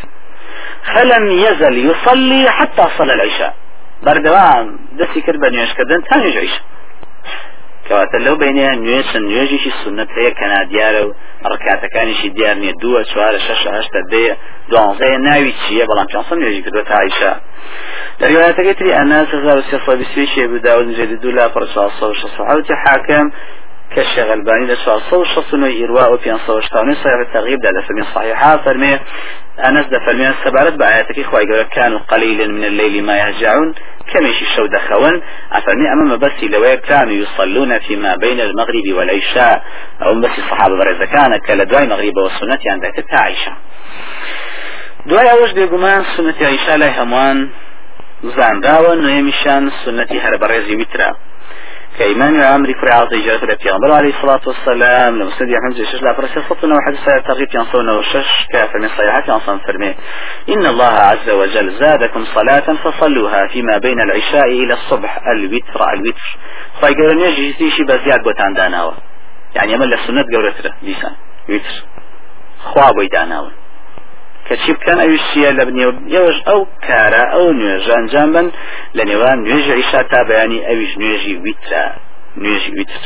[0.96, 3.61] فلم يزل يصلي حتى صلى العشاء.
[4.06, 4.68] بەردەوام
[5.00, 6.56] دەستی کرد بە نوێشکردن تا نوێژیش
[7.88, 11.12] کەواتە لەو بینێ نوێشن نوێژیشی سنت هەیە کە نادیارە و
[11.52, 14.26] ڕکاتەکانیشی دیار نییە دووە چوارە شش هەشتا دێ
[14.72, 17.34] دوانزەیە ناوی چییە بەڵام پێسە نوێژی کردوە تا عیشا.
[18.20, 21.64] دەریوایەتەکەی تری ئەناس 1920 بوداود نجێدی دوو لا پڕ
[22.86, 23.26] حاکم
[23.96, 29.00] كالشيخ الباني لسوا صو شصنو إرواء وفي أنصو شتاوني صحيح التغييب دا لفرمي صحيحة فرمي
[29.60, 33.76] أنس دا فرمي السبارت بآياتك إخوة كانوا قليلا من الليل ما يهجعون
[34.14, 35.22] كميش الشو دخون
[35.52, 39.64] أفرمي أمام بس لو كانوا يصلون فيما بين المغرب والعشاء.
[40.02, 43.52] أو بس الصحابة برزا كان كالدواء المغرب والسنة عندك تعيشة
[45.06, 47.50] دواء أوش بيقومان سنة عيشة لا هموان
[48.24, 51.12] زانداوە نوێمیشان سنەتی هەر بەڕێزی ویترا
[52.00, 55.20] كإمام عمري كري عاطي جاءت الأبيان عليه الصلاة والسلام.
[55.20, 56.16] لمسند أحمد جيش لا
[56.50, 59.96] صفنا وحد ساعة ترغيب ينصرنا وشش كافر من صيحات ينصر فرمي.
[60.50, 66.38] إن الله عز وجل زادكم صلاة فصلوها فيما بين العشاء إلى الصبح الوتر الوتر.
[66.82, 68.98] فقالوا نيجي تيشي بزياد بوتان داناوة.
[69.56, 71.16] يعني أمل السنة قولتره ديسان
[71.50, 71.84] وتر.
[72.64, 73.52] خواب ويداناوة.
[74.52, 78.48] کەچی بکەن ئەوش چیە لە بنێ ئێوەش ئەو کارە ئەو نوێژە ئەنجام بن
[78.98, 81.86] لە نێوان نوێژە ئیشا تا بەیانی ئەویش نوێژی ویترە
[82.44, 83.04] نوێژی ویتر.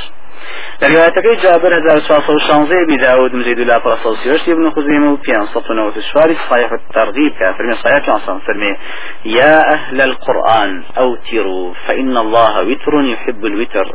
[0.81, 7.75] روايتك جابر 1416 بداود مزيد لا فرصوصي ابن خزيمة و 594 صحيح الترغيب كافر من
[7.83, 8.77] صحيح كان فرمي
[9.25, 13.87] يا أهل القرآن أوتروا فإن الله وتر يحب الوتر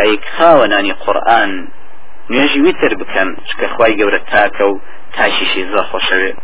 [0.00, 1.68] أي خاوناني قرآن
[2.30, 4.80] نوێژی ویتر بکەن چکە خی گەورە تاکە و
[5.16, 6.38] تاشیشی زە خۆشەوێت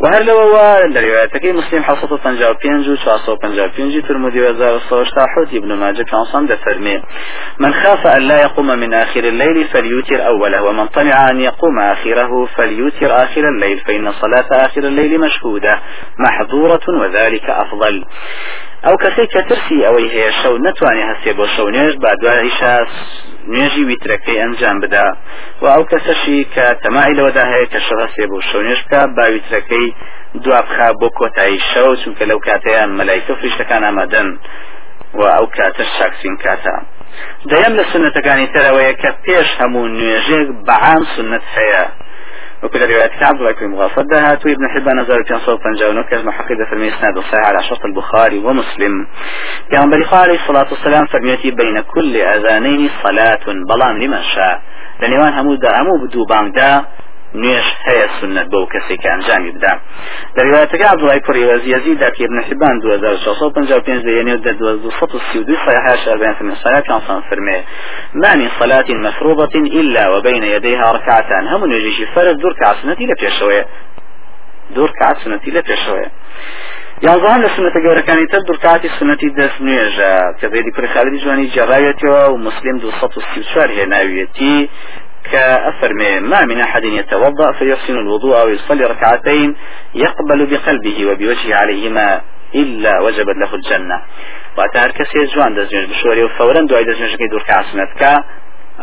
[0.00, 5.72] وهر لو لروايتك مسلم حصة پنجاب بينجو شاسو پنجاب بينجي ترمذي وزار صوشتا حوت ابن
[5.72, 7.02] ماجه كان صمد فرمي
[7.58, 12.46] من خاف أن لا يقوم من آخر الليل فليوتر أوله ومن طمع أن يقوم آخره
[12.46, 15.80] فليوتر آخر الليل فإن صلاة آخر الليل مشهودة
[16.18, 18.04] محظورة وذلك أفضل.
[18.86, 22.74] ئەو کەسەی کە ترسی ئەوەی هەیە شەو نتوانێت هەستێ بۆ شەو نوێژ با دوایشا
[23.52, 25.06] نوێژی ویترەکەی ئەنجام بدا.
[25.62, 29.24] و ئەو کەسەشی کە تەمای لەوەدا هەیە کە شە هەستێ بۆ شەو نوێژ بکە با
[29.34, 29.88] ویترەکەی
[30.44, 34.28] دوابخا بۆ کۆتایی شەو چونکە لەو کاتەیان مەلایکە فریشتەکان ئامادەن
[35.18, 36.76] و ئەو کاتەش چاکسین کاتە.
[37.50, 41.84] دەیەم لە سنتەکانی تەرەوەیە کە پێش هەموو نوێژێک بەعام سنت هەیە.
[42.62, 46.64] وكل رواية عبد الله بن مغفر هات ابن حبان نزل في أنصار فنجاون كما حقيقة
[46.64, 49.06] في المسند الصحيح على شرط البخاري ومسلم.
[49.72, 54.62] كان بريخ عليه الصلاة والسلام فرميتي بين كل أذانين صلاة بلان لمن شاء.
[55.02, 56.84] لنوان همو دا همو بدو بانك دا
[57.34, 59.72] نوێش هەیە سنت بۆ کەسێک ئەنجامی بدا
[60.36, 66.80] دەریواتەکە عبدڵای کوڕی وەزیەزی داکی ابن حبان 2655 دێنێ و 232 صحيح شربين في الصلاة
[66.80, 67.00] كان
[67.30, 67.58] فرمي.
[68.14, 71.48] ما من صلاة مفروضة إلا وبين يديها ركعتان.
[71.48, 73.66] هم نجيش فرد دور كعسنتي لبيشوية
[74.76, 76.10] دور كعسنتي لبيشوية
[77.08, 82.22] یازان لە سنەتە گەورەکانی تر دوورکاتی سنەتی دەست نوێژە کە بێدی کوری خالدی جوانی جێڕاوێتەوە
[82.32, 84.68] و مسلم 234 هێناویەتی
[85.32, 89.56] كأفرمي ما من أحد يتوضأ فيحسن الوضوء أو يصلي ركعتين
[89.94, 92.20] يقبل بقلبه وبوجهه عليهما
[92.54, 94.02] إلا وجبت له الجنة.
[94.58, 98.24] وأتار كسي جوان دزنج بشوري وفورا دعي دزنج كي دور كعسنتك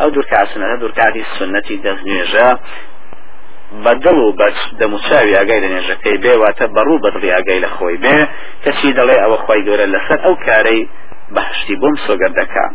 [0.02, 2.60] أو دور كعسنتك دور كعدي السنة دزنجا
[3.86, 4.48] بەدڵ و بە
[4.80, 8.18] دەموچاوی ئاگای لە نێژەکەی بێ واتە بەڕوو بەدڵی ئاگای لە خۆی بێ
[8.64, 10.82] کەچی دەڵێ ئەوە خی گەورە لەسەر ئەو کارەی
[11.36, 12.66] بەهشتی بۆم سۆگەردەکە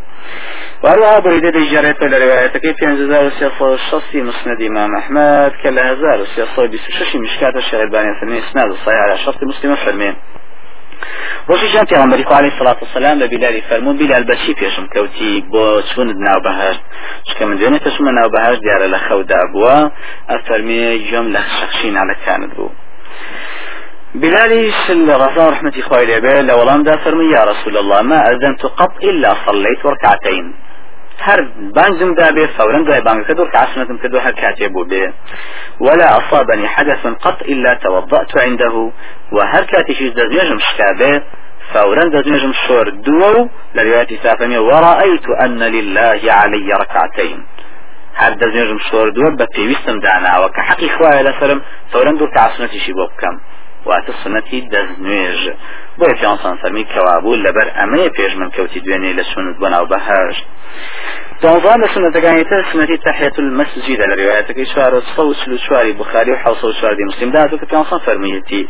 [0.84, 8.38] وهروها بریده دەیجارێتە لە روایەتەکەی 5660 مسندی امام احمد کە لە 1326 مشکاتە شەهربانی فرمی
[8.38, 10.16] اسناد الصحيح على شرط مسلم فرمێن
[11.48, 15.64] ڕۆژی ژان پێغەمبەری خوا عەلەیهی سەڵات وسەلام بە بیلاری فەرموو بیلال بەچی پێشم کەوتی بۆ
[15.90, 16.82] چونت ناو بەهشت
[17.28, 19.76] چکە من دوێنێ تەشمە ناو بەهشت دیارە لە خەودا بووە
[20.30, 22.70] ئەفەرمێ گوێم لە شەخشی نالەکانت بوو.
[24.14, 29.04] بلالي سل رضا رحمة إخوائي لبه لولام دا فرمي يا رسول الله ما أذنت قط
[29.04, 30.54] إلا صليت ركعتين.
[31.20, 31.40] هر
[31.74, 35.12] بانجم دابي فورا دعي بانج كدور كعشنة كدور هر كاتبو به
[35.80, 38.90] ولا أصابني حدث قط إلا توضأت عنده
[39.32, 41.22] وهر كاتشي دزنجم شكابه
[41.72, 47.46] فورا دزنجم شور دو لرواية سافمي ورأيت أن لله علي ركعتين.
[48.16, 53.40] هر دزنجم شور دو بپیوستم دانا وكحقي خواه لسرم فورا دور كعشنة شي بوبكم
[53.88, 55.40] واتە سنەتی دەستنوێژ
[55.98, 60.44] بۆیە پیانسان فەرمی کەوابوو لەبەر ئەمەیە پێش من کەوتی دوێنێ لە سنت بۆ ناو بەهشت
[61.42, 67.04] دوازان لە سنەتەکانی تر سنەتی تحية المسجد لە روايتەکەی چوار سلو چواری بخاري وحوصو چواری
[67.04, 67.30] مسلم.
[67.30, 68.68] داتو کە پیانسان فەرمیەتی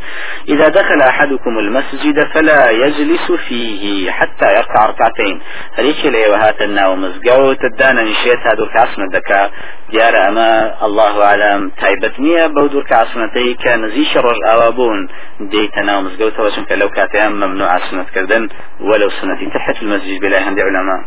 [0.48, 5.40] إذا دخل أحدكم المسجد فلا يجلس فيه حتى يركع ركعتين.
[5.78, 9.50] هريك لي وهات الناو مزقوت الدانا نشيت هادو كاسنا دكا.
[9.90, 11.70] ديار أما الله أعلم.
[11.80, 15.08] تايبت نية بودور كاسنتي كان زيش رج أوابون
[15.40, 18.48] ديت ناو مزقوت وشنك لو كاتيان ممنوع سنة كردن
[18.80, 21.04] ولو سنة تحت المسجد بلا هندي علماء.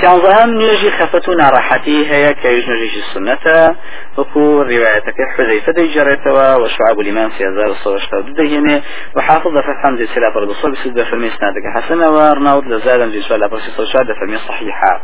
[0.00, 3.76] سيانزهان نيجي خفتونا راحتي هي كيج نجيش السنة.
[4.18, 8.82] وكو روايتك حذيفة دي جريتوا وشعب الإمام سيازار الصوشتا دهيني
[9.16, 12.10] وحافظ فتحان زي سلاف البصر بسد فرمي سنادك حسنة.
[12.10, 15.02] ورناود لزادا زي سؤال برسي صوشتا فرمي صحيحة.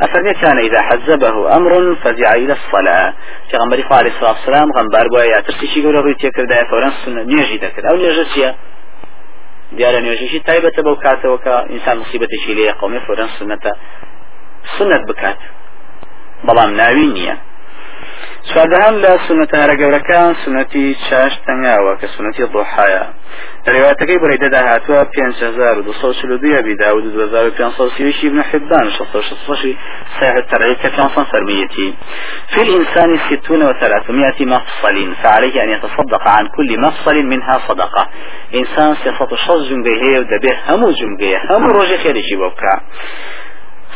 [0.00, 3.14] أفرمي كان إذا حزبه أمر فزع إلى الصلاة.
[3.50, 7.90] في غنبري عليه الصلاة والسلام غنبار بوايا ترسيشي قولوا رويتي كردا فورا سنة نيجي دكر
[7.90, 8.54] أو نيجي
[9.76, 13.72] دیارە نوێژێکی تایبەتە بەو کاتەوە کە ئینسان مصیبەتێکی لێ قومی فۆرەن سنەتە
[14.76, 15.40] سنت بکات.
[16.46, 17.36] بەڵام ناوی نییە.
[18.48, 22.42] چواردەهام لە سنەتارە گەورەکان سنەتی چاش تەنگاوە کە سنەتی
[25.16, 29.76] بيان شهزار ودوصو شلودية بداود ودوزار بيان صوصيوشي ابن حبان شخصو شخصوشي
[30.20, 31.94] صحيح الترعيد كفيان فرميتي.
[32.48, 38.08] في الإنسان ستون وثلاثمائة مفصل فعليه أن يتصدق عن كل مفصل منها صدقة.
[38.54, 42.80] إنسان سيصط شخص جنبه ودبه همو جنبه همو روجي خيري جيبوكا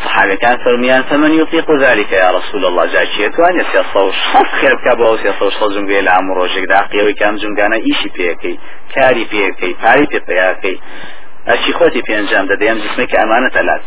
[0.04, 5.16] صحابة كان فرميان فمن يطيق ذلك يا رسول الله؟ جاكيت وان يسيصو شخص خير بكابو
[5.16, 8.58] سيصو شخص جنگي لعمر روجك دا قيوي كام جنگانا إيشي بيكي
[8.94, 10.80] كاري بيكي پاري بيكي
[11.48, 13.82] أشي خوتي بينجام دا ديام جسمك أمانة لات.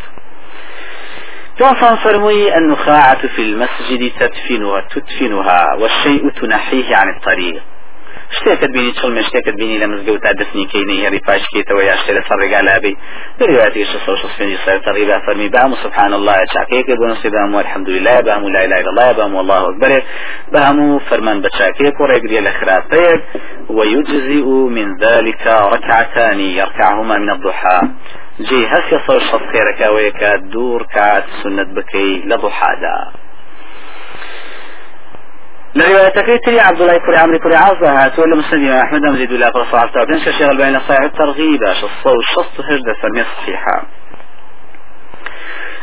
[1.58, 7.62] جونسون فرمي النخاعة في المسجد تدفنها تدفنها والشيء تنحيه عن الطريق.
[8.30, 12.60] شتێکت بینی چڵمە شتێکت بینی لە مزگەوتا دەستنی کەینی هێری پاشکێتەوە یا شتێ لەسەر ڕێگا
[12.68, 12.96] لابی
[13.38, 18.42] برواتی شسەنجی سەر تەڕیبا فەرمی بام سبحان الله چاکەیەکە بۆ نسی بام والحمد لله بام
[18.54, 19.90] لا اله الا الله بام والله اكبر
[20.52, 23.22] بام فرمان بچاکەیەک و ڕێگریە لە خراپەیەک.
[23.76, 24.46] ويجزئ
[24.76, 27.80] من ذلك ركعتان يركعهما من الضحى.
[28.48, 33.25] جي هەست صور شەڵ خێرەکەوەیە کە دوور کات سنت بکەی لە ضحادا.
[35.76, 39.78] لروايتك تري عبد الله كري عمري كري عاصة هات ولا مسلم أحمد مزيد ولا فرصة
[39.78, 43.82] عصا بين شيخ البين صحيح الترغيب شصو شص هجدة فرمية صحيحة.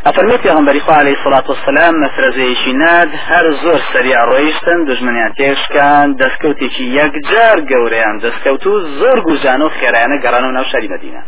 [0.05, 6.15] أفرميت يا غنبري عليه الصلاة والسلام مفرزيشي ناد هر زور سريع رويشتن دجمنيان تيش كان
[6.15, 11.23] دسكوتي يكجار قوريان دسكوتو زور قوزانو خيرانه قرانو ناو شاري مدينة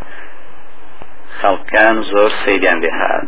[1.42, 3.28] خلقان زور سيدان بهاد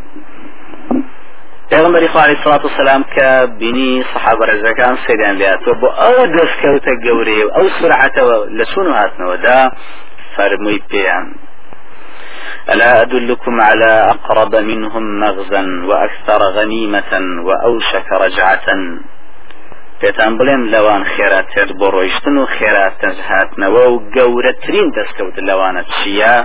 [1.72, 3.28] پێغمبەری خوالی سڵات و سلام کە
[3.60, 9.60] بینی سەحاب ڕێزەکان سەیدان لاتوە بۆ ئەو دەستکەوتە گەورەیە و ئەو سرعەتەوە لە چون هاتنەوەدا
[10.36, 11.28] فەرمووی پێیان
[12.72, 17.12] ألا أدلكم على أقرب منهم مغزا وأكثر غنيمة
[17.48, 18.68] وأوشك رجعة
[20.02, 26.36] پێتان بڵێم لەوان خێراتێت بۆ ڕۆیشتن و خێرات تەزهاتنەوە و گەورەترین دەستکەوت لەوانە چییە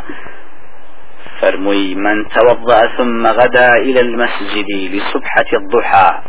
[1.42, 6.20] فرمي من توضأ ثم غدا إلى المسجد لصبحة الضحى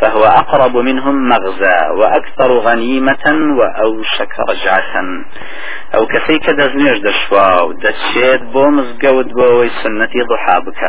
[0.00, 4.94] فهو أقرب منهم مغزى وأكثر غنيمة وأوشك رجعة.
[5.94, 10.82] أو كسيك دزنيش دشوا دشيت بومز قود بوي سنة ضحى بك.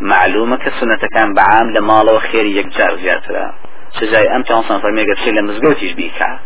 [0.00, 3.54] معلومة كسنة كان بعام لمال وخير يكجار زياترا.
[4.00, 6.38] سجاي أمتى أنصان فرمي قد شيء لمزقوتيش بيكا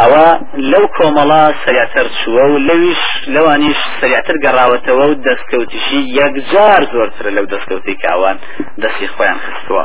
[0.00, 0.26] ئەوە
[0.72, 3.02] لەو کۆمەڵا سریاتەر چووە و لەویش
[3.34, 8.36] لەوانیش سریاتر گەڕاوەتەوە و دەستکەوتیشی یەکجار زۆرترە لەو دەستکەوتی کاوان
[8.82, 9.84] دەستی خۆیان خستووە.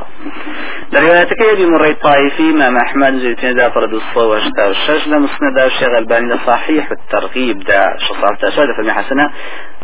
[0.93, 6.85] دەروایەتەکە یبی مڕی طایفی ما محمد زيتين فرد الصوى شتا وشش لمسند الشيخ الباني صحيح
[6.97, 9.25] الترغيب دا شصار تاشاد فمي حسنة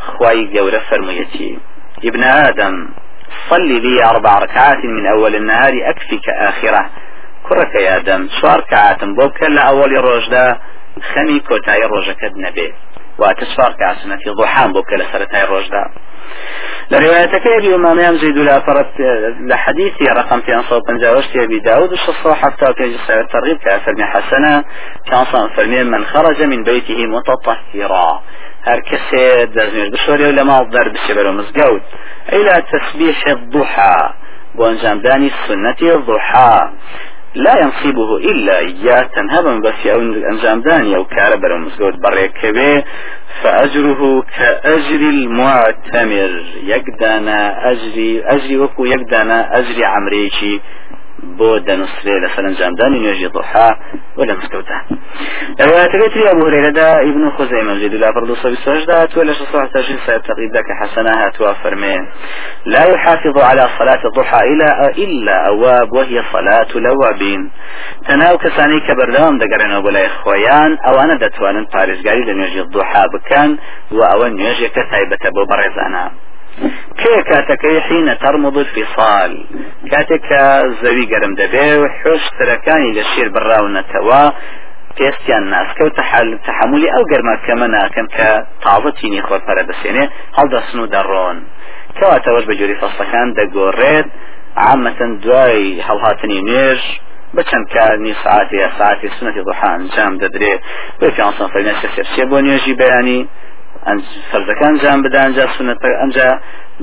[0.07, 1.59] خواي جورة فرميتي
[2.03, 2.75] ابن آدم
[3.49, 6.89] صلي لي أربع ركعات من أول النهار أكفك آخرة
[7.47, 10.45] کوڕەکە یادەم چوار کاتم بۆ بکە لە ئەوەی ڕۆژدا
[11.09, 12.69] خەمی کۆتایی ڕۆژەکەت نەبێ
[13.21, 15.83] واتە چوار کاسنەتی ضحام بۆ کە لە سەرەتای ڕۆژدا
[16.91, 18.93] لە روايتك أبي أمام زيد لا فرت
[19.39, 21.91] لحديثي رقم في أنصار بنجاوشت أبي داود.
[21.91, 23.57] الشصة حتى في جسر الترغيب.
[23.57, 24.63] كأفرمي حسنة.
[25.11, 25.25] كان
[25.55, 28.21] فرمي من خرج من بيته متطهرا.
[28.67, 31.81] هر كسي دزمير بشوري ولا ما ضرب الشبر ومزقود.
[32.33, 34.13] إلى تسبيح الضحى.
[34.55, 36.69] وانجام داني سنة الضحى.
[37.35, 39.01] لا ينصيبه إلا إياه.
[39.15, 42.83] تنهب بس أو أنجام داني أو كاربر ومزقود بريك به
[43.43, 46.43] فأجره كأجر المعتمر.
[46.63, 50.59] يقدانا أجري أجري وكو يقدانا أجري عمريشي
[51.37, 53.69] بۆ دەنووسێ لە سەرنجامدانی نوێژی ضحا
[54.17, 54.77] و لە مسکەوتە
[55.59, 60.53] روايتك أبو هريرة ابن خزيمة جد لا فرض صبي سجدة ولا شصح تشين سيد تقيد
[60.53, 62.07] ذاك حسنها توافرمين
[62.65, 67.51] لا يحافظ على صلاة الضحى إلا إلا أواب وهي صلاة الأوابين.
[68.07, 73.57] تناو كساني كبردام دقرنا ولا إخويان أو أنا دتوان باريس قالي لنوجي الضحى بكان
[73.91, 76.11] وأو نوجي كتايبة بو برزانا
[77.01, 79.31] كي كاتەکەی حینە تەرمض الفصال
[79.91, 80.43] کاتێک کە
[80.81, 84.23] زەوی گەرم دەبێ و حوش سەرەکانی لە شیر بڕاونەتەوە
[84.97, 85.89] پێستیان ناسکە و
[86.47, 88.29] تحملی ئەو گەرماکەمە ناکەن کە
[88.63, 90.05] تازە تینی خۆپەرە دەسێنێ
[90.37, 91.37] هەڵدەسن و دەڕۆن.
[91.97, 94.07] کەواتەوەش بە جووری فەستەکان دەگۆڕێت
[94.65, 96.81] عامەتەن دوای هەڵهاتنی نوێژ
[97.35, 100.61] بچەند کارنی ساعتی ساعتی سنەتی ضحا ئەنجام دەدرێت.
[100.99, 101.73] بۆ پیانسان فەرمێ
[102.15, 103.19] سێ بۆ نوێژی بەیانی
[104.31, 106.29] فەرزەکان جان بدە ئەجا سنەتە ئەجا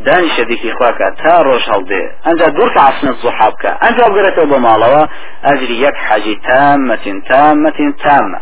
[0.06, 2.02] دانی شەدیکی خواکە تا ڕۆژ هەڵدێ.
[2.26, 3.72] ئەجا دوور عسنت زوحا بکە.
[3.84, 5.02] ئەجا بگرێتەوە بۆ ماڵەوە
[5.46, 8.40] ئەجری یەک حەجی تامەتین تامەتین تامە.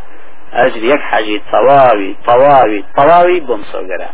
[0.59, 4.11] ئەجری یەک حەجی تەواوی تەواوی تەواوی بۆم سۆگەرە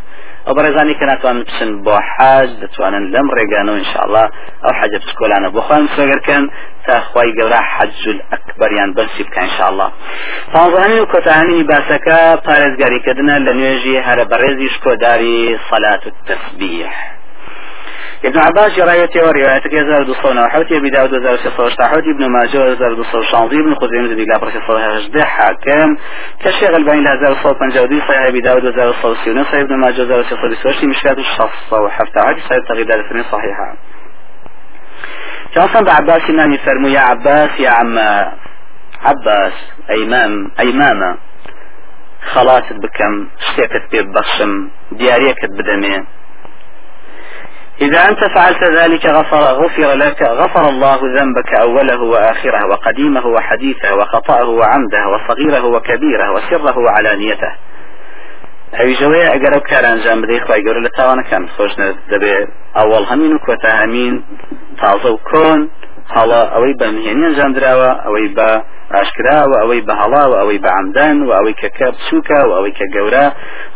[0.49, 4.25] ئەو بەڕێزانی کە ناتوان بچن بۆ حاج دەتوانن لەم ڕێگانەوە انشاءله
[4.65, 6.45] ئەو حەجە پسکۆلانە بۆ خۆیان سۆگەرکەن
[6.85, 9.87] تا خی گەورە حەجول ئەکبەریان بەرسی بکە انشاءله
[10.53, 15.39] پانزەهەمین و کۆتانی باسەکە پارێزگاریکردنە لە نوێژی هەرە بەڕێزی شکۆداری
[15.69, 16.93] سەلات و تەسبیح
[18.25, 22.95] ابن عباس روايته وروايته كذا دوصونا وحوتي أبي داود وزار سيصوش حوتي ابن ماجه وزار
[22.95, 25.97] دوصو شانزي ابن خزيمة ذي قابر سيصوش هجده حاكم.
[26.41, 29.47] كشيخ البين لهزار صوت بنجودي صحيح أبي داود وزار صوت سيونس.
[29.47, 33.77] صحيح ابن ماجه وزار سيصوش بسوشي مشكات الشخص وحفت عادي صحيح تغيير الاثنين صحيحة.
[35.55, 37.99] كان بعباس إمامي فرمو يا عباس يا عم.
[39.03, 39.53] عباس
[39.91, 41.17] أيمام أيمامة.
[42.33, 46.05] خلاص بكم شتيكت ببخشم دياريكت بدمي.
[47.81, 54.49] إذا أنت فعلت ذلك غفر, غفر لك غفر الله ذنبك أوله وآخره وقديمه وحديثه وخطأه
[54.49, 57.53] وعمده وصغيره وكبيره وسره وعلانيته.
[58.77, 61.73] ئەوی ژەوەیە ئەگەر ئەو کار ئەنجام بدەی خی گەورە لە تاوانەکان خۆش
[62.13, 65.61] دەبێت ئەوەڵ هەمین و کۆن
[66.17, 68.51] هەڵا ئەوەی بە نهێنی ئەنجام درراوە ئەوەی بە
[68.95, 72.75] ئاشکراوە ئەوەی بە هەڵا و ئەوەی بە عمدان و ئەوەی کە کە بچووکە و ئەوەی
[72.79, 73.27] کە گەورە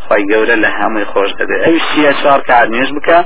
[0.04, 1.60] خی گەورە لە هەمووی خۆش دەبێت.
[1.64, 3.18] ئەوی شیە چوار کار نوێژ بکە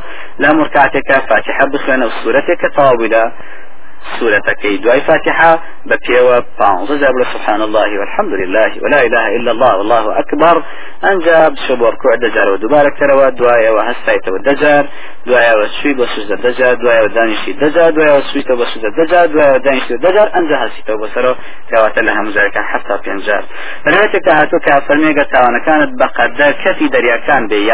[0.43, 3.25] لە مرکاتێکە فاتحە بخوێنە و سوورەتێکە تەواویدا
[4.21, 6.93] سورتكي دعاء فاتحة بكيوة بانز.
[6.93, 10.63] جابر سبحان الله والحمد لله ولا إله إلا الله والله أكبر.
[11.05, 14.87] أنجاب شبور كوع دجار ودبارك تروا دعاء وهستيت والدجار
[15.27, 16.75] دعاء وشوي بسجد الدجار.
[16.75, 17.91] دعاء ودانشي الدجار.
[17.91, 19.27] دعاء وسويت بسجد الدجار.
[19.27, 20.31] دعاء ودانشي الدجار.
[20.37, 21.35] أنجا هسيت وبسرو
[21.71, 23.45] كوات لها مزارك حتى بينجار
[23.87, 27.73] روايتك هاتو كافرمي قتاوانا كانت بقدر كتي دريا كان بي.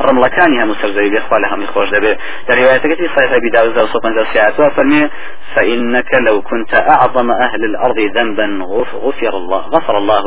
[0.00, 2.16] رملكانها مسرزي بإخوالها مخوش دبي.
[2.50, 5.10] روايتك تي صحيح بداوز وصوبا زوسيات فرمي
[5.54, 10.20] فإنك لو كنت أعظم أهل الأرض ذنبا غفر الله غفر الله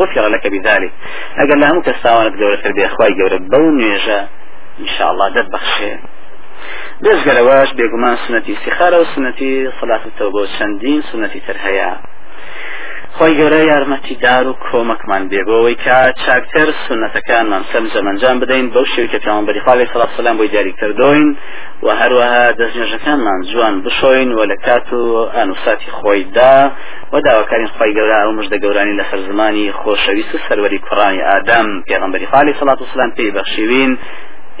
[0.00, 0.92] غفر لك بذلك.
[1.38, 4.28] أقل لها مكساوانة قولة تربية أخوي قولة بون يجا
[4.80, 5.28] إن شاء الله.
[5.28, 5.96] دد بخشي
[7.02, 12.00] بس قالواش بيقمان سنتي سخارة وسنتي صلاة التوبة وشندين سنتي ترهيا.
[13.18, 19.18] خۆی گەورە یارمەتی دار و کۆمەکمان بێبەوەی کە چاکتر سنەتەکانمان سەمجەمەنجام بدەین بەو شێوی کە
[19.24, 21.28] پیامبەری خاڵی سەڵات سەلام بۆی دیاری کردوین
[21.84, 25.02] و هەروەها دەستنێژەکانمان جوان بشۆین و لە کات و
[25.34, 26.56] ئانوساتی خۆیدا
[27.12, 32.30] و داواکارین خۆی گەورە ئەو مژدە گەورانی لەسەر زمانی خۆشەویست و سەروەری کوڕانی ئادەم پێغمبەری
[32.32, 33.92] خاڵی سەڵات و سلام پێی بەخشیوین.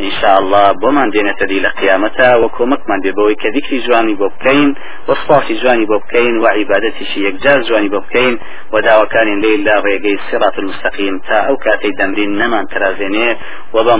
[0.00, 4.16] إن شاء الله بۆمان دێنێتە دی لە قیامەتە و کۆمەکمان بێ بەوەی کە دیکری جوانی
[4.20, 4.70] بۆ بکەین
[5.08, 8.34] وەسپاسی جوانی بۆ بکەین و عیبادەتیشی یەکجار جوانی بۆ بکەین
[8.72, 13.30] و داواکانین لێ لا ڕێگەی سێڕات المستەقیم تا ئەو کاتەی دەمرین نەمان ترازێنێ
[13.74, 13.92] و بە